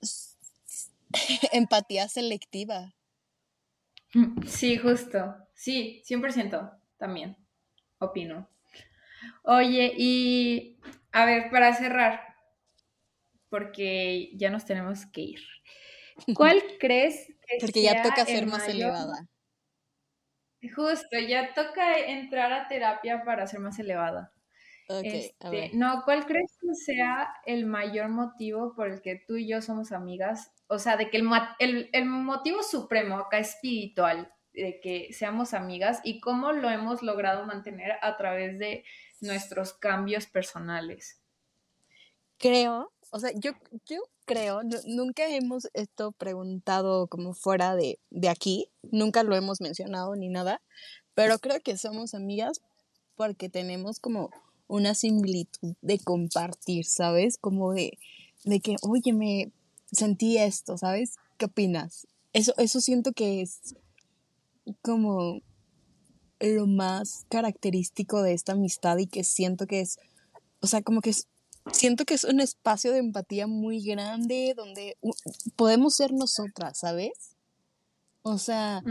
[1.52, 2.94] empatía selectiva.
[4.46, 5.36] Sí, justo.
[5.54, 7.36] Sí, 100% también,
[7.98, 8.48] opino.
[9.42, 10.78] Oye, y
[11.12, 12.20] a ver, para cerrar,
[13.50, 15.40] porque ya nos tenemos que ir.
[16.34, 19.28] ¿Cuál crees Porque ya toca ser más elevada.
[20.74, 24.32] Justo, ya toca entrar a terapia para ser más elevada.
[24.88, 29.62] Este, no, ¿cuál crees que sea el mayor motivo por el que tú y yo
[29.62, 31.18] somos amigas o sea, de que
[31.58, 37.44] el, el, motivo supremo acá espiritual de que seamos amigas y cómo lo hemos logrado
[37.44, 38.84] mantener a través de
[39.20, 41.20] nuestros cambios personales.
[42.38, 43.52] Creo, o sea, yo,
[43.86, 50.16] yo creo, nunca hemos esto preguntado como fuera de, de aquí, nunca lo hemos mencionado
[50.16, 50.60] ni nada,
[51.14, 52.60] pero creo que somos amigas
[53.14, 54.30] porque tenemos como
[54.66, 57.38] una similitud de compartir, ¿sabes?
[57.38, 57.98] Como de,
[58.42, 59.52] de que, oye, me,
[59.92, 61.14] sentí esto, ¿sabes?
[61.38, 62.08] ¿Qué opinas?
[62.32, 63.76] Eso, eso siento que es
[64.82, 65.40] como
[66.40, 70.00] lo más característico de esta amistad y que siento que es,
[70.58, 71.28] o sea, como que es,
[71.72, 74.96] siento que es un espacio de empatía muy grande donde
[75.56, 77.12] podemos ser nosotras, ¿sabes?
[78.22, 78.82] O sea,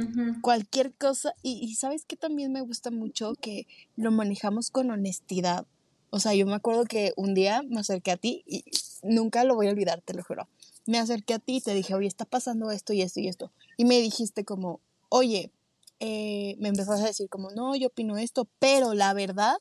[0.41, 3.65] cualquier cosa, y, y, sabes que también me gusta mucho que
[3.95, 5.65] lo manejamos con honestidad.
[6.11, 8.63] O sea, yo me acuerdo que un día me acerqué a ti y
[9.01, 10.47] nunca lo voy a olvidar, te lo juro
[10.85, 13.51] me acerqué a ti y te dije, oye, está pasando esto y esto y esto.
[13.77, 15.51] Y me dijiste como, oye,
[15.99, 19.55] eh, me empezaste a decir como, no, yo opino esto, pero la verdad,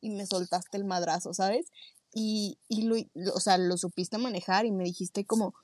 [0.00, 1.66] y me soltaste el madrazo, ¿sabes?
[2.14, 2.96] Y, y lo,
[3.34, 5.54] o sea, lo supiste manejar y me dijiste como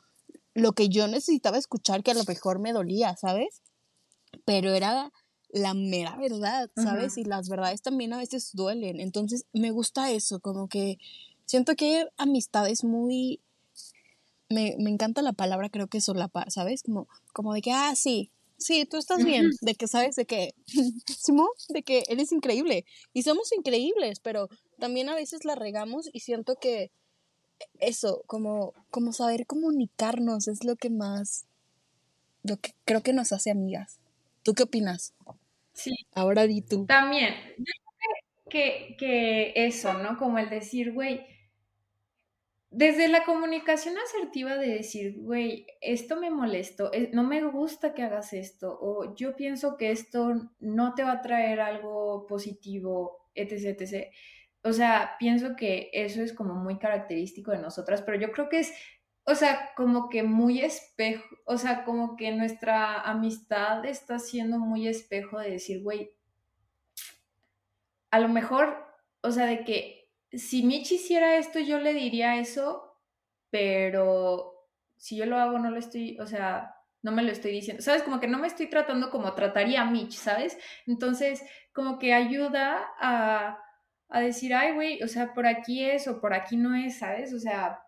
[0.55, 3.63] lo que yo necesitaba escuchar que a lo mejor me dolía, ¿sabes?
[4.45, 5.13] Pero era
[5.53, 7.17] la mera verdad, ¿sabes?
[7.19, 9.01] Y las verdades también a veces duelen.
[9.01, 10.99] Entonces, me gusta eso, como que
[11.47, 13.41] siento que amistades muy
[14.51, 16.83] me, me encanta la palabra, creo que solapar, ¿sabes?
[16.83, 20.55] Como, como de que, ah, sí, sí, tú estás bien, de que sabes de que,
[21.07, 22.85] Simón, de que eres increíble.
[23.15, 24.49] Y somos increíbles, pero
[24.81, 26.91] también a veces la regamos y siento que
[27.79, 31.47] eso, como, como saber comunicarnos es lo que más,
[32.43, 34.01] lo que creo que nos hace amigas.
[34.43, 35.15] ¿Tú qué opinas?
[35.73, 35.93] Sí.
[36.13, 36.87] Ahora di tú.
[36.87, 40.17] También, yo creo que, que eso, ¿no?
[40.19, 41.27] Como el decir, güey,
[42.71, 48.03] desde la comunicación asertiva de decir, güey, esto me molestó, eh, no me gusta que
[48.03, 53.81] hagas esto, o yo pienso que esto no te va a traer algo positivo, etc,
[53.81, 54.13] etc.
[54.63, 58.61] O sea, pienso que eso es como muy característico de nosotras, pero yo creo que
[58.61, 58.73] es,
[59.25, 64.87] o sea, como que muy espejo, o sea, como que nuestra amistad está siendo muy
[64.87, 66.13] espejo de decir, güey,
[68.11, 68.87] a lo mejor,
[69.23, 72.99] o sea, de que si Mitch hiciera esto, yo le diría eso,
[73.51, 77.83] pero si yo lo hago, no lo estoy, o sea, no me lo estoy diciendo,
[77.83, 78.03] ¿sabes?
[78.03, 80.59] Como que no me estoy tratando como trataría a Mitch, ¿sabes?
[80.87, 81.43] Entonces,
[81.73, 83.59] como que ayuda a,
[84.11, 87.33] a decir, ay, güey, o sea, por aquí es o por aquí no es, ¿sabes?
[87.33, 87.81] O sea,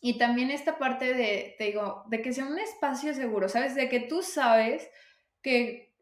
[0.00, 3.74] y también esta parte de, te digo, de que sea un espacio seguro, ¿sabes?
[3.74, 4.88] De que tú sabes
[5.42, 5.94] que,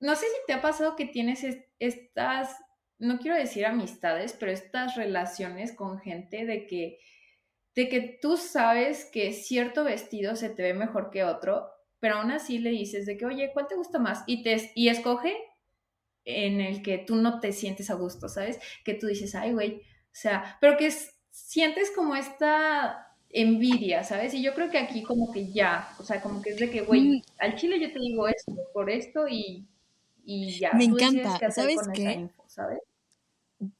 [0.00, 1.46] no sé si te ha pasado que tienes
[1.78, 2.56] estas
[2.98, 6.98] no quiero decir amistades, pero estas relaciones con gente de que,
[7.74, 11.68] de que tú sabes que cierto vestido se te ve mejor que otro,
[12.00, 14.22] pero aún así le dices de que, oye, ¿cuál te gusta más?
[14.26, 15.36] Y, te, y escoge
[16.24, 18.58] en el que tú no te sientes a gusto, ¿sabes?
[18.84, 20.92] Que tú dices, ay, güey, o sea, pero que
[21.30, 24.32] sientes como esta envidia, ¿sabes?
[24.34, 26.82] Y yo creo que aquí como que ya, o sea, como que es de que,
[26.82, 27.22] güey, mm.
[27.38, 29.66] al chile yo te digo esto por esto y,
[30.24, 30.72] y ya.
[30.72, 32.28] Me encanta, ¿sabes qué?
[32.46, 32.78] ¿sabes?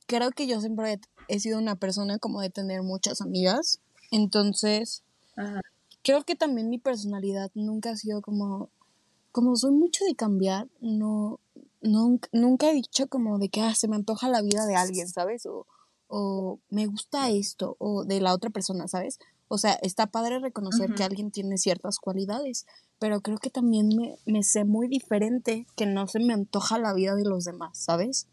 [0.06, 3.80] creo que yo siempre he, sido una persona como de tener muchas amigas.
[4.10, 5.02] Entonces,
[6.02, 8.70] creo que también mi personalidad nunca ha sido como,
[9.32, 11.40] como soy mucho de cambiar, no,
[11.84, 15.46] nunca he dicho como de que ah, se me antoja la vida de alguien, ¿sabes?
[15.46, 15.66] O,
[16.08, 19.18] o me gusta esto, o de la otra persona, ¿sabes?
[19.48, 22.66] O sea, está padre reconocer que alguien tiene ciertas cualidades,
[22.98, 26.94] pero creo que también me, me sé muy diferente que no se me antoja la
[26.94, 28.26] vida de los demás, ¿sabes?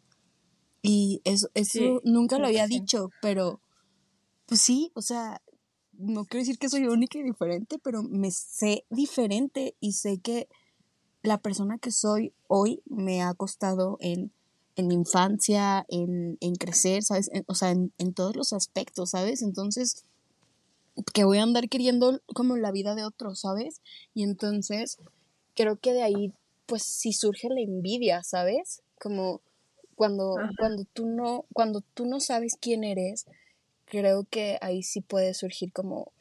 [0.81, 3.61] Y eso, eso nunca lo había dicho, pero
[4.47, 5.41] pues sí, o sea,
[5.91, 10.47] no quiero decir que soy única y diferente, pero me sé diferente y sé que
[11.23, 14.31] la persona que soy hoy me ha costado en,
[14.75, 17.29] en infancia, en, en crecer, ¿sabes?
[17.47, 19.41] o sea, en, en, todos los aspectos, ¿sabes?
[19.41, 20.03] Entonces,
[21.13, 23.81] que voy a andar queriendo como la vida de otros, ¿sabes?
[24.13, 24.97] Y entonces,
[25.55, 26.33] creo que de ahí,
[26.65, 28.81] pues sí surge la envidia, ¿sabes?
[28.99, 29.41] Como
[29.95, 33.25] cuando, cuando, tú no, cuando tú no sabes quién eres,
[33.85, 36.11] creo que ahí sí puede surgir como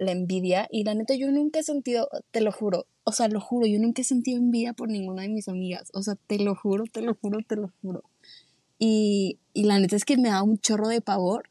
[0.00, 0.66] la envidia.
[0.72, 3.78] Y la neta, yo nunca he sentido, te lo juro, o sea, lo juro, yo
[3.78, 5.90] nunca he sentido envidia por ninguna de mis amigas.
[5.92, 8.02] O sea, te lo juro, te lo juro, te lo juro.
[8.78, 11.50] Y, y la neta es que me da un chorro de pavor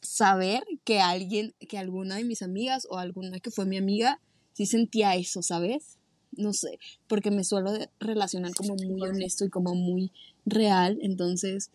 [0.00, 4.20] saber que alguien, que alguna de mis amigas o alguna que fue mi amiga,
[4.52, 5.98] sí sentía eso, ¿sabes?
[6.32, 10.10] No sé, porque me suelo relacionar como muy honesto y como muy
[10.44, 11.70] real, entonces,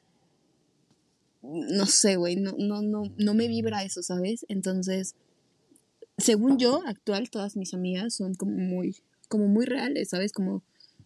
[1.42, 4.46] no sé, güey, no, no, no, no me vibra eso, ¿sabes?
[4.50, 5.16] Entonces,
[6.18, 8.96] según yo, actual, todas mis amigas son como muy,
[9.28, 10.32] como muy reales, ¿sabes?
[10.32, 10.64] Como,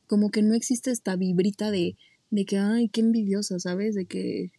[0.07, 1.95] como que no existe esta vibrita de,
[2.30, 3.95] de que, ay, qué envidiosa, ¿sabes?
[3.95, 4.51] De que,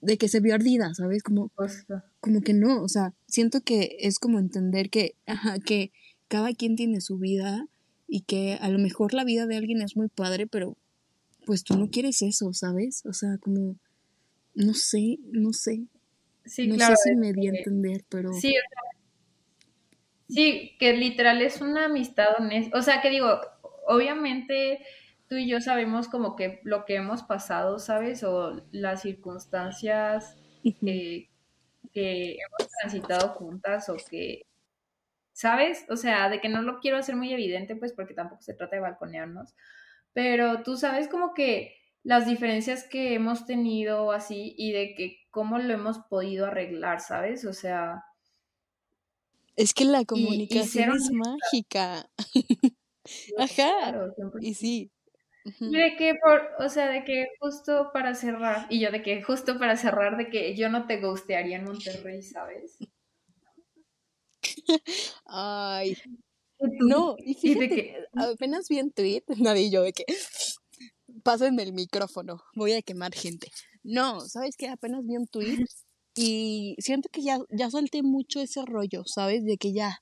[0.00, 1.22] de que se vio ardida, ¿sabes?
[1.22, 1.52] Como,
[2.20, 5.92] como que no, o sea, siento que es como entender que, ajá, que
[6.28, 7.66] cada quien tiene su vida
[8.06, 10.76] y que a lo mejor la vida de alguien es muy padre, pero
[11.44, 13.04] pues tú no quieres eso, ¿sabes?
[13.06, 13.76] O sea, como,
[14.54, 15.86] no sé, no sé.
[16.44, 18.32] Sí, no sé si me di a entender, pero...
[18.32, 18.54] Sí,
[20.28, 22.78] sí, que literal es una amistad honesta.
[22.78, 23.40] O sea, que digo,
[23.86, 24.84] obviamente
[25.28, 28.22] tú y yo sabemos como que lo que hemos pasado, ¿sabes?
[28.24, 30.36] O las circunstancias
[30.84, 31.30] que,
[31.92, 34.42] que hemos transitado juntas o que,
[35.32, 35.86] ¿sabes?
[35.90, 38.76] O sea, de que no lo quiero hacer muy evidente, pues porque tampoco se trata
[38.76, 39.54] de balconearnos,
[40.12, 45.58] pero tú sabes como que las diferencias que hemos tenido así y de que cómo
[45.58, 47.44] lo hemos podido arreglar, ¿sabes?
[47.44, 48.04] O sea...
[49.58, 51.10] Es que la comunicación es
[51.52, 52.08] mágica.
[53.36, 54.12] Ajá.
[54.40, 54.92] y sí.
[55.58, 59.58] De que por, o sea, de que justo para cerrar, y yo de que justo
[59.58, 62.78] para cerrar, de que yo no te gustearía en Monterrey, ¿sabes?
[65.26, 65.96] Ay,
[66.60, 67.96] no, y fíjate, que...
[68.14, 70.04] apenas vi en tweet, nadie yo de que
[71.24, 73.50] pásenme el micrófono, voy a quemar gente.
[73.82, 74.68] No, ¿sabes qué?
[74.68, 75.64] Apenas vi un tweet
[76.20, 79.44] y siento que ya, ya solté mucho ese rollo, ¿sabes?
[79.44, 80.00] De que ya,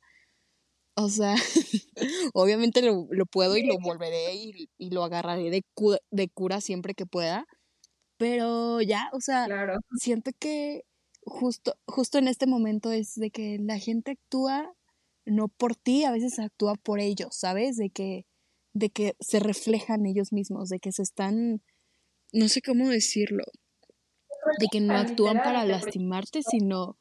[0.95, 1.35] o sea,
[2.33, 5.63] obviamente lo, lo, puedo y lo volveré y, y lo agarraré de,
[6.11, 7.47] de cura siempre que pueda,
[8.17, 9.47] pero ya, o sea,
[10.01, 10.85] siento que
[11.21, 14.73] justo, justo en este momento es de que la gente actúa
[15.27, 17.77] no por ti, a veces actúa por ellos, ¿sabes?
[17.77, 18.25] De que,
[18.73, 21.61] de que se reflejan ellos mismos, de que se están,
[22.33, 23.45] no sé cómo decirlo,
[24.59, 26.99] de que no actúan para lastimarte, sino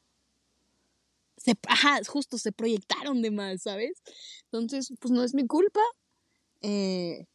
[1.38, 4.02] se, ajá, justo se proyectaron de más, ¿sabes?
[4.46, 5.82] Entonces, pues no es mi culpa.
[6.62, 7.26] Eh,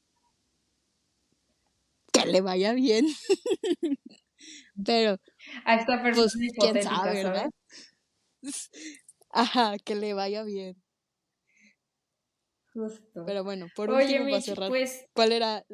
[2.12, 3.06] que le vaya bien.
[4.84, 5.18] Pero
[5.64, 7.50] a esta persona pues, quién sabe, ¿verdad?
[9.30, 10.82] Ajá, que le vaya bien.
[12.72, 13.24] Justo.
[13.26, 15.64] Pero bueno, por último, para cerrar, pues, ¿cuál era?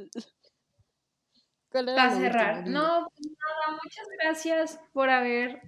[1.77, 2.66] ¿Cuál era para cerrar.
[2.66, 5.61] no, pues nada, muchas gracias por haber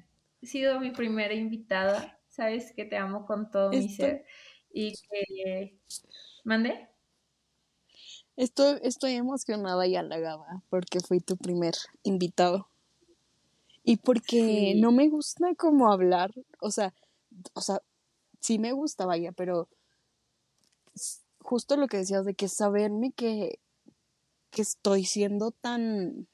[0.42, 2.18] sido mi primera invitada.
[2.28, 4.24] Sabes que te amo con todo mi ser.
[4.72, 5.78] Y que.
[6.44, 6.88] ¿Mande?
[8.36, 12.70] Estoy, estoy emocionada y halagada porque fui tu primer invitado.
[13.84, 16.94] Y porque no me gusta como hablar, o sea,
[17.52, 17.82] o sea,
[18.40, 19.68] sí me gusta, vaya, pero
[21.40, 23.58] justo lo que decías de que saberme que,
[24.50, 26.28] que estoy siendo tan,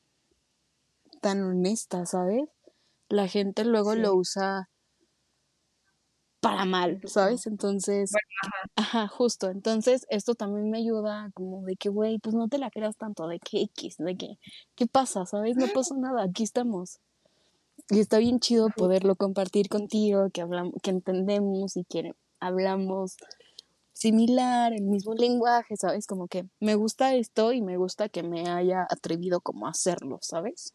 [1.20, 2.44] tan honesta, ¿sabes?
[3.08, 4.68] La gente luego lo usa
[6.40, 7.46] para mal, ¿sabes?
[7.46, 8.12] Entonces,
[8.76, 9.08] ajá.
[9.08, 9.48] justo.
[9.48, 13.26] Entonces, esto también me ayuda como de que, güey, pues no te la creas tanto,
[13.26, 14.38] de que X, de que,
[14.74, 15.24] ¿qué pasa?
[15.24, 15.56] ¿Sabes?
[15.56, 17.00] No pasa nada, aquí estamos.
[17.88, 23.16] Y está bien chido poderlo compartir contigo, que hablamos, que entendemos y que hablamos
[23.94, 26.06] similar, el mismo lenguaje, ¿sabes?
[26.06, 30.18] Como que me gusta esto y me gusta que me haya atrevido como a hacerlo,
[30.20, 30.74] ¿sabes?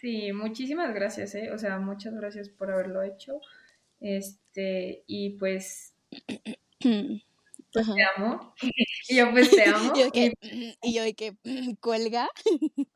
[0.00, 1.52] Sí, muchísimas gracias, ¿eh?
[1.52, 3.40] O sea, muchas gracias por haberlo hecho.
[4.00, 5.94] Este, y pues,
[6.80, 8.54] pues te amo.
[9.08, 9.92] y yo pues te amo.
[10.82, 11.36] y, yo de que
[11.80, 12.28] cuelga.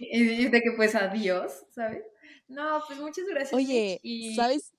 [0.00, 2.04] y de que pues adiós, ¿sabes?
[2.46, 3.52] No, pues muchas gracias.
[3.52, 4.00] Oye,
[4.36, 4.72] ¿sabes?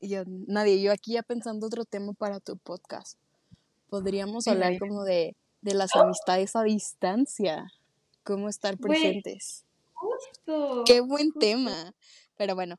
[0.00, 3.18] Yo, nadie, yo aquí ya pensando otro tema para tu podcast.
[3.88, 7.72] Podríamos hablar como de, de las amistades a distancia,
[8.22, 9.64] cómo estar presentes.
[9.92, 10.84] justo.
[10.86, 11.94] Qué buen tema.
[12.36, 12.76] Pero bueno,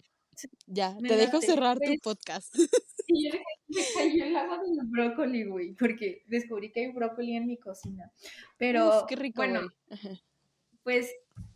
[0.68, 2.54] ya, te dejo cerrar tu podcast.
[3.08, 3.30] Sí,
[3.68, 8.10] me cayó el agua del brócoli, güey, porque descubrí que hay brócoli en mi cocina.
[8.58, 9.68] Pero, qué rico, bueno,
[10.84, 11.12] pues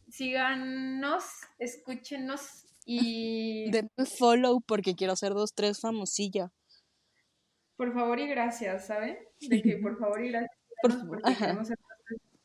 [0.09, 1.23] síganos,
[1.59, 3.69] escúchenos y...
[3.71, 6.51] Denme follow porque quiero hacer dos, tres famosilla.
[7.75, 9.17] Por favor y gracias, ¿saben?
[9.41, 10.51] De que por favor y gracias.
[10.81, 11.77] Por, porque queremos hacer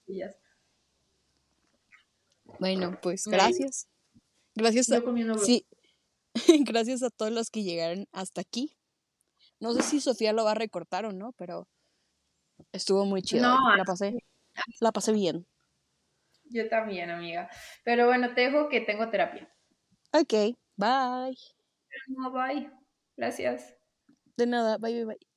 [0.07, 0.34] dos,
[2.59, 3.88] Bueno, pues gracias.
[4.55, 5.01] Gracias a...
[5.45, 5.66] Sí,
[6.64, 8.76] Gracias a todos los que llegaron hasta aquí.
[9.59, 11.68] No sé si Sofía lo va a recortar o no, pero
[12.72, 13.43] estuvo muy chido.
[13.76, 14.24] la pasé,
[14.80, 15.47] la pasé bien.
[16.45, 17.51] Yo también, amiga.
[17.84, 19.53] Pero bueno, te dejo que tengo terapia.
[20.12, 21.34] Ok, bye.
[22.08, 22.70] No, bye.
[23.16, 23.74] Gracias.
[24.36, 25.30] De nada, bye, bye, bye.